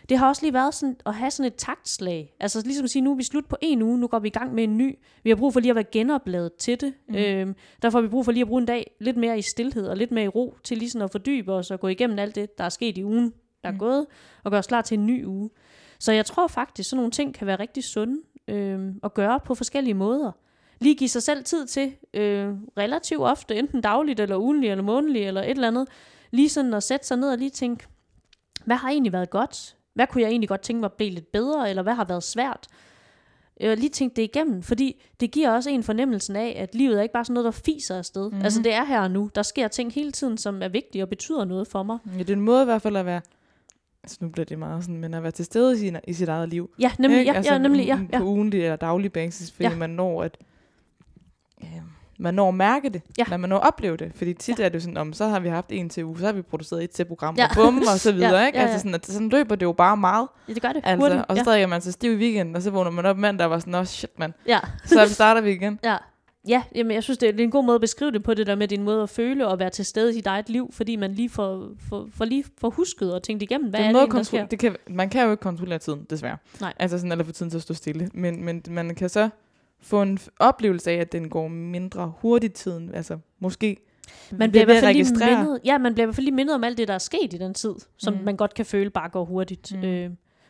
[0.10, 2.36] Det har også lige været sådan at have sådan et taktslag.
[2.40, 4.32] Altså ligesom at sige, nu er vi slut på en uge, nu går vi i
[4.32, 5.00] gang med en ny.
[5.24, 6.94] Vi har brug for lige at være genopladet til det.
[7.08, 7.16] Mm.
[7.16, 9.88] Øhm, derfor har vi brug for lige at bruge en dag lidt mere i stillhed
[9.88, 12.36] og lidt mere i ro til lige sådan at fordybe os og gå igennem alt
[12.36, 13.34] det, der er sket i ugen,
[13.64, 13.78] der er Mm.
[13.80, 14.06] gået,
[14.44, 15.50] og gøre os klar til en ny uge.
[16.00, 19.56] Så jeg tror faktisk, sådan nogle ting kan være rigtig sunde øh, at gøre på
[19.56, 20.32] forskellige måder.
[20.80, 25.28] Lige give sig selv tid til, øh, relativt ofte, enten dagligt eller ugenligt eller månedligt
[25.28, 25.88] eller et eller andet,
[26.32, 27.88] lige sådan at sætte sig ned og lige tænke,
[28.66, 29.76] hvad har egentlig været godt?
[29.94, 32.24] Hvad kunne jeg egentlig godt tænke mig at blive lidt bedre, eller hvad har været
[32.24, 32.68] svært?
[33.62, 37.02] Øh, lige tænke det igennem, fordi det giver også en fornemmelsen af, at livet er
[37.02, 38.22] ikke bare sådan noget, der fiser afsted.
[38.24, 38.32] Mhm.
[38.32, 38.44] Mm-hmm.
[38.44, 39.30] Altså det er her og nu.
[39.36, 41.98] Der sker ting hele tiden, som er vigtige og betyder noget for mig.
[42.14, 43.22] Ja, det er en måde i hvert fald at være,
[44.04, 46.30] altså nu bliver det meget sådan, men at være til stede i, sin, i sit
[46.30, 46.70] eget liv.
[46.80, 47.20] Ja, nemlig.
[47.20, 47.32] Ikke?
[47.32, 47.86] Ja, altså, ja, nemlig.
[47.86, 48.22] Ja, På ja.
[48.24, 49.70] ugenlig eller daglig basis, fordi Ja.
[49.70, 49.78] ja.
[49.78, 50.38] man når at
[51.64, 51.68] øh,
[52.20, 53.24] man når at mærke det, Ja.
[53.32, 53.38] ja.
[53.38, 54.64] man når at opleve det, fordi tit ja.
[54.66, 56.42] er det jo sådan, om så har vi haft en til uge, så har vi
[56.42, 57.42] produceret et til program, Ja.
[57.42, 57.48] ja.
[57.50, 58.58] og bum, og så videre, Ja, ikke?
[58.58, 58.70] ja, ja.
[58.72, 60.82] Altså sådan, at sådan løber det jo bare meget, ja, det gør det.
[60.86, 61.26] altså, Hurtigt.
[61.28, 61.44] og så ja.
[61.44, 63.76] strikker man sig stiv i weekenden, og så vågner man op mandag og var sådan,
[63.76, 64.60] åh shit mand, ja.
[64.86, 65.80] så starter vi igen.
[65.84, 65.98] Ja,
[66.48, 68.56] ja jamen, jeg synes, det er, en god måde at beskrive det på, det der
[68.56, 71.14] med din måde at føle og være til stede i sit eget liv, fordi man
[71.14, 74.12] lige får, får, får lige får husket og tænkt igennem, hvad det er er det,
[74.14, 74.46] der sker.
[74.46, 76.38] det kan, man kan jo ikke kontrollere tiden, desværre.
[76.62, 76.74] Nej.
[76.80, 78.10] Altså sådan, eller få tiden til at stå stille.
[78.14, 79.30] Men, men man kan så
[79.82, 82.96] få en oplevelse af, at den går mindre hurtigt tiden.
[82.96, 83.78] Altså måske
[84.32, 86.56] Man bliver i hvert fald lige mindet, ja, man bliver i hvert fald lige mindet
[86.56, 88.20] om alt det, der er sket i den tid, som Mm.
[88.24, 89.72] man godt kan føle bare går hurtigt.
[89.76, 89.84] Mm.
[89.84, 90.10] Øh,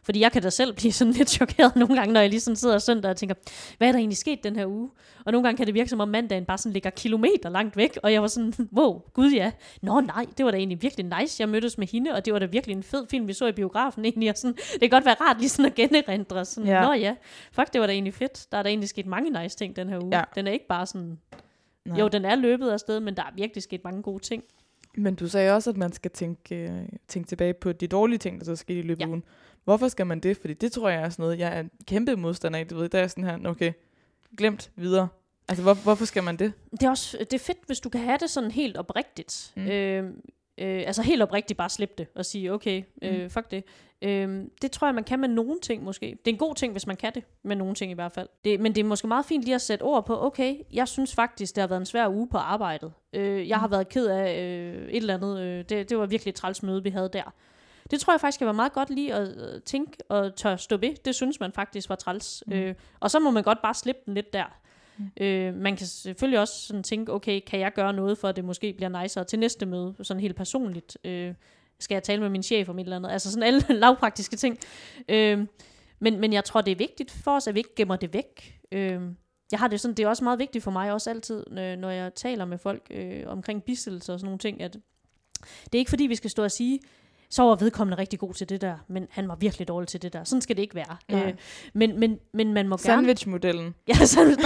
[0.09, 2.55] Fordi jeg kan da selv blive sådan lidt chokeret nogle gange, når jeg lige sådan
[2.55, 3.35] sidder søndag og tænker,
[3.77, 4.89] hvad er der egentlig sket den her uge?
[5.25, 7.97] Og nogle gange kan det virke som om mandagen bare sådan ligger kilometer langt væk,
[8.03, 9.51] og jeg var sådan, wow, gud ja.
[9.81, 12.39] Nå nej, det var da egentlig virkelig nice, jeg mødtes med hende, og det var
[12.39, 15.05] da virkelig en fed film, vi så i biografen egentlig, og sådan, det kan godt
[15.05, 16.81] være rart lige sådan at generindre, sådan, Ja.
[16.81, 17.15] nå ja,
[17.51, 18.47] fuck, det var da egentlig fedt.
[18.51, 20.17] Der er da egentlig sket mange nice ting den her uge.
[20.17, 20.23] Ja.
[20.35, 21.17] Den er ikke bare sådan,
[21.85, 21.99] Nej.
[21.99, 24.43] jo, den er løbet afsted, men der er virkelig sket mange gode ting.
[24.97, 26.69] Men du sagde også, at man skal tænke, øh,
[27.07, 29.09] tænke tilbage på de dårlige ting, der så skete i løbet af Ja.
[29.09, 29.23] ugen.
[29.69, 30.37] Hvorfor skal man det?
[30.37, 32.67] Fordi det tror jeg er sådan noget, jeg er en kæmpe modstander af.
[32.67, 33.71] Du ved, der er sådan her, okay,
[34.37, 35.07] glemt videre.
[35.47, 36.53] Altså, hvor, hvorfor skal man det?
[36.71, 39.53] det er også det er fedt, hvis du kan have det sådan helt oprigtigt.
[39.55, 39.61] Mm.
[39.63, 39.69] Mm.
[39.69, 40.03] Øh,
[40.57, 43.29] øh, altså helt oprigtigt bare slippe det og sige, okay, øh, Mm.
[43.29, 43.63] fuck det.
[44.01, 46.05] Øh, det tror jeg, man kan med nogle ting måske.
[46.05, 48.27] Det er en god ting, hvis man kan det, med nogle ting i hvert fald.
[48.45, 51.15] Det, men det er måske meget fint lige at sætte ord på, okay, jeg synes
[51.15, 52.91] faktisk, det har været en svær uge på arbejdet.
[53.13, 55.39] Øh, jeg har været ked af øh, et eller andet.
[55.39, 57.33] Øh, det, det var virkelig et træls møde, vi havde der.
[57.91, 60.77] Det tror jeg faktisk kan være meget godt lige at øh, tænke og tør stå
[60.77, 60.95] ved.
[61.05, 62.43] Det synes man faktisk var træls.
[62.47, 62.53] Mm.
[62.53, 62.59] Mm.
[62.59, 64.59] Øh, og så må man godt bare slippe den lidt der.
[65.17, 68.45] Øh, man kan selvfølgelig også sådan tænke, okay, kan jeg gøre noget for, at det
[68.45, 70.97] måske bliver nicer til næste møde, sådan helt personligt.
[71.03, 71.33] Øh,
[71.79, 73.11] skal jeg tale med min chef om et eller andet?
[73.11, 74.57] Altså sådan alle lavpraktiske ting.
[75.09, 75.45] Øh,
[75.99, 78.59] men, men jeg tror, det er vigtigt for os, at vi ikke gemmer det væk.
[78.71, 79.01] Øh,
[79.51, 82.15] jeg har det sådan, det er også meget vigtigt for mig også altid, når jeg
[82.15, 84.73] taler med folk øh, omkring bisættelse og sådan nogle ting, at
[85.63, 86.79] det er ikke fordi, vi skal stå og sige,
[87.31, 90.13] så var vedkommende rigtig god til det der, men han var virkelig dårlig til det
[90.13, 90.23] der.
[90.23, 90.97] Sådan skal det ikke være.
[91.11, 91.33] Øh,
[91.73, 92.83] men, men, men man må gerne...
[92.83, 93.75] Sandwich-modellen.
[93.87, 94.37] Ja, sådan,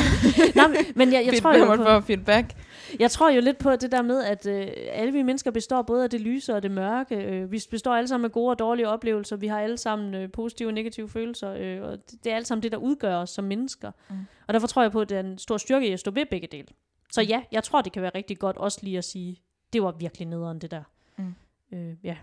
[0.55, 2.53] nej, men- jeg, jeg, tror jo på, for feedback.
[2.99, 6.03] jeg tror jo lidt på det der med, at øh, alle vi mennesker består både
[6.03, 7.15] af det lyse og det mørke.
[7.15, 9.35] Øh, vi består alle sammen af gode og dårlige oplevelser.
[9.35, 11.53] Vi har alle sammen øh, positive og negative følelser.
[11.59, 13.91] Øh, og det, det er alt sammen det, der udgør os som mennesker.
[14.09, 14.15] Mm.
[14.15, 14.21] Mm.
[14.47, 16.25] Og derfor tror jeg på, at det er en stor styrke i at stå ved
[16.29, 16.67] begge dele.
[17.11, 19.41] Så ja, jeg tror, det kan være rigtig godt også lige at sige,
[19.73, 20.83] det var virkelig nederen det der.
[21.17, 21.35] Mm.
[21.73, 22.15] Øh, ja.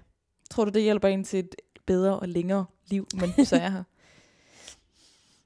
[0.50, 1.54] Tror du, det hjælper en til et
[1.86, 3.82] bedre og længere liv, men så er her?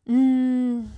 [0.07, 0.89] Mm,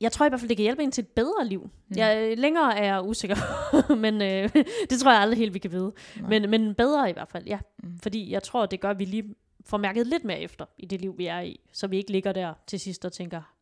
[0.00, 1.70] jeg tror i hvert fald, det kan hjælpe en til et bedre liv.
[1.88, 1.96] Mm.
[1.96, 3.36] Jeg, længere er jeg usikker,
[4.04, 4.50] men øh,
[4.90, 5.92] det tror jeg aldrig helt, vi kan vide.
[6.16, 6.28] Nej.
[6.28, 7.58] Men, men bedre i hvert fald, ja.
[7.82, 7.98] Mm.
[8.02, 9.34] Fordi jeg tror, det gør, at vi lige
[9.66, 11.60] får mærket lidt mere efter i det liv, vi er i.
[11.72, 13.55] Så vi ikke ligger der til sidst og tænker,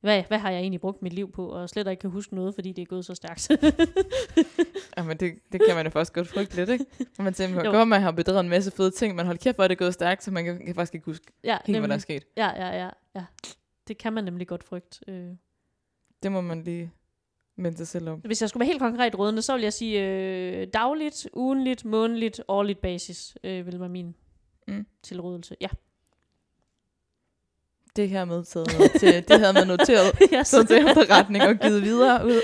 [0.00, 2.54] hvad, hvad har jeg egentlig brugt mit liv på, og slet ikke kan huske noget,
[2.54, 3.50] fordi det er gået så stærkt.
[4.96, 6.84] Jamen, det, det kan man jo faktisk godt frygte lidt, ikke?
[7.18, 7.70] Man tænker, Jo.
[7.70, 9.94] godt, man har bedrevet en masse fede ting, men hold kæft, hvor er det gået
[9.94, 12.24] stærkt, så man kan, kan faktisk ikke huske ja, helt, hvad der er sket.
[12.36, 13.24] ja, ja, ja, ja.
[13.88, 14.98] Det kan man nemlig godt frygte.
[15.08, 15.28] Øh.
[16.22, 16.92] Det må man lige
[17.56, 18.20] minde sig selv om.
[18.20, 22.42] Hvis jeg skulle være helt konkret rådende, så vil jeg sige øh, dagligt, ugenligt, månedligt,
[22.48, 24.14] årligt basis, øh, vil være min
[24.68, 24.86] mm.
[25.02, 25.56] tilrådelse.
[25.60, 25.68] Ja.
[27.96, 30.48] Det her med taget til, det havde man noteret yes.
[30.48, 32.40] så til efterretning og givet videre ud.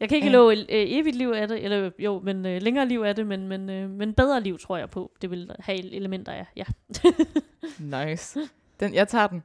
[0.00, 0.32] Jeg kan ikke Ja.
[0.32, 3.48] love øh, evigt liv af det, eller jo, men øh, længere liv af det, men,
[3.48, 5.10] men, øh, men bedre liv tror jeg på.
[5.22, 6.64] Det vil have elementer af, ja.
[8.08, 8.40] Nice.
[8.80, 9.42] Den, jeg tager den.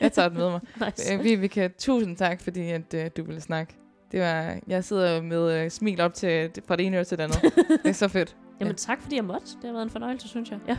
[0.00, 0.60] Jeg tager den med mig.
[0.86, 1.14] nice.
[1.14, 3.74] Øh, Vibeke, tusind tak, fordi at, øh, du ville snakke.
[4.12, 7.24] Det var, jeg sidder med øh, smil op til, fra det ene øre til det
[7.24, 7.42] andet.
[7.82, 8.36] Det er så fedt.
[8.60, 9.46] Jamen tak, fordi jeg måtte.
[9.46, 10.58] Det har været en fornøjelse, synes jeg.
[10.68, 10.76] Ja.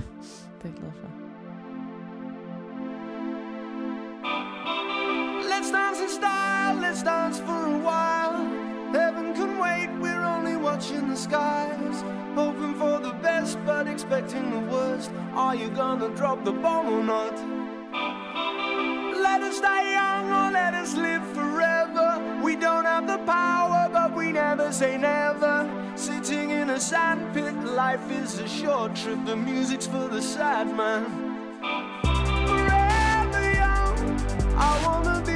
[0.62, 1.23] Det er jeg glad for.
[5.64, 8.44] Let's dance in style, let's dance for a while.
[8.92, 12.04] Heaven can wait, we're only watching the skies.
[12.36, 15.10] Hoping for the best, but expecting the worst.
[15.34, 17.36] Are you gonna drop the bomb or not?
[19.24, 22.10] Let us die young or let us live forever.
[22.44, 25.66] We don't have the power, but we never say never.
[25.96, 29.24] Sitting in a sandpit, life is a short trip.
[29.26, 31.06] The music's for the sad man.
[32.48, 33.96] Forever young,
[34.58, 35.33] I wanna be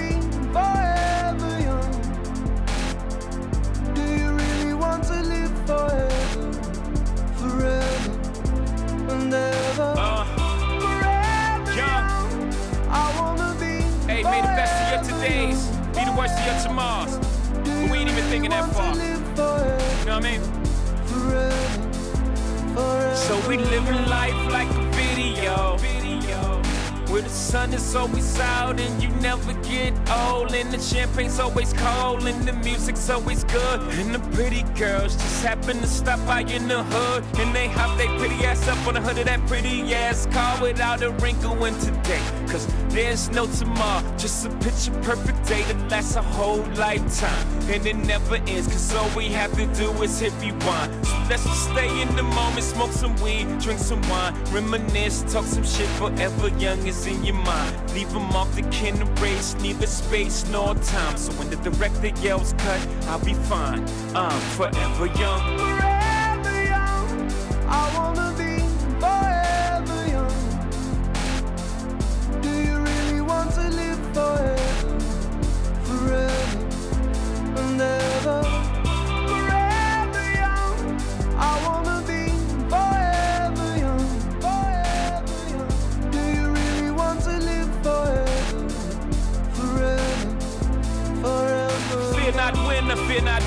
[18.73, 19.77] forever?
[19.99, 20.41] You know what I mean?
[23.15, 25.77] So we living life like a video.
[27.11, 30.53] Where the sun is always out and you never get old.
[30.53, 33.79] And the champagne's always cold and the music's always good.
[33.99, 37.23] And the pretty girls just happen to stop by in the hood.
[37.41, 40.61] And they hop their pretty ass up on the hood of that pretty ass car
[40.61, 42.23] without a wrinkle in today.
[42.47, 47.47] Cause there's no tomorrow, just a picture perfect day that lasts a whole lifetime.
[47.69, 51.05] And it never ends, cause all we have to do is hit rewind.
[51.05, 55.45] So let's just stay in the moment, smoke some weed, drink some wine, reminisce, talk
[55.45, 57.93] some shit forever young is in your mind.
[57.93, 61.17] Leave them off the kin race, neither space nor time.
[61.17, 63.85] So when the director yells cut, I'll be fine.
[64.15, 65.86] I'm forever young.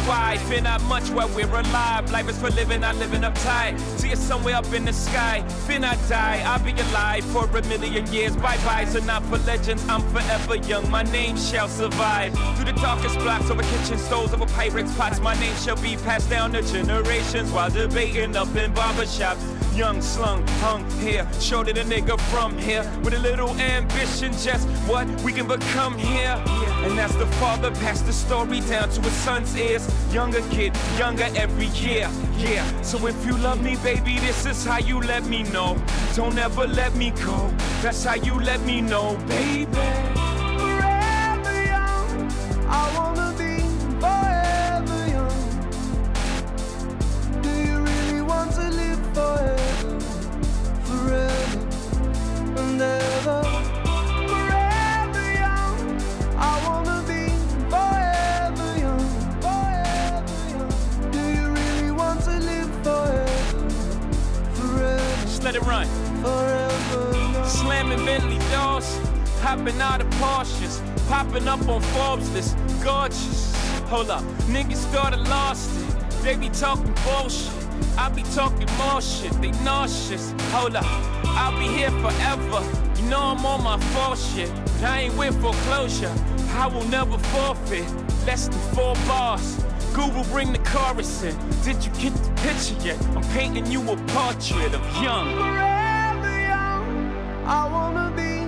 [0.07, 2.11] Life and not much while we're alive.
[2.11, 3.79] Life is for living, not living uptight.
[3.99, 5.43] See us somewhere up in the sky.
[5.67, 8.37] Fear not die, I'll be alive for a million years.
[8.37, 9.87] Bye bye, so not for legends.
[9.89, 10.89] I'm forever young.
[10.91, 12.33] My name shall survive.
[12.57, 15.21] Through the darkest blocks over kitchen stoves, over pirates' pots.
[15.21, 19.60] My name shall be passed down to generations while debating up in barbershops.
[19.81, 22.85] Young, slung, hung here, shorter the nigga from here.
[23.03, 26.37] With a little ambition, just what we can become here.
[26.85, 29.89] And that's the father passed the story down to his son's ears.
[30.13, 32.11] Younger kid, younger every year.
[32.37, 35.83] Yeah, so if you love me, baby, this is how you let me know.
[36.15, 37.51] Don't ever let me go.
[37.81, 40.30] That's how you let me know, baby.
[65.53, 65.87] Let it run.
[67.45, 69.01] Slamming Bentley doors,
[69.41, 73.53] hopping out of Porsches, popping up on Forbes list, gorgeous.
[73.89, 76.11] Hold up, niggas started lost it.
[76.23, 77.53] They be talking bullshit.
[77.99, 79.33] I be talking more shit.
[79.43, 80.35] They nauseous.
[80.53, 80.85] Hold up,
[81.25, 82.63] I'll be here forever.
[82.97, 86.15] You know I'm on my full shit, but I ain't with foreclosure.
[86.51, 87.89] I will never forfeit.
[88.25, 89.59] Less than four bars.
[89.95, 91.37] Google bring the chorus in.
[91.65, 92.99] Did you get the picture yet?
[93.17, 95.35] I'm painting you a portrait of young.
[95.37, 97.13] Forever young,
[97.45, 98.40] I wanna be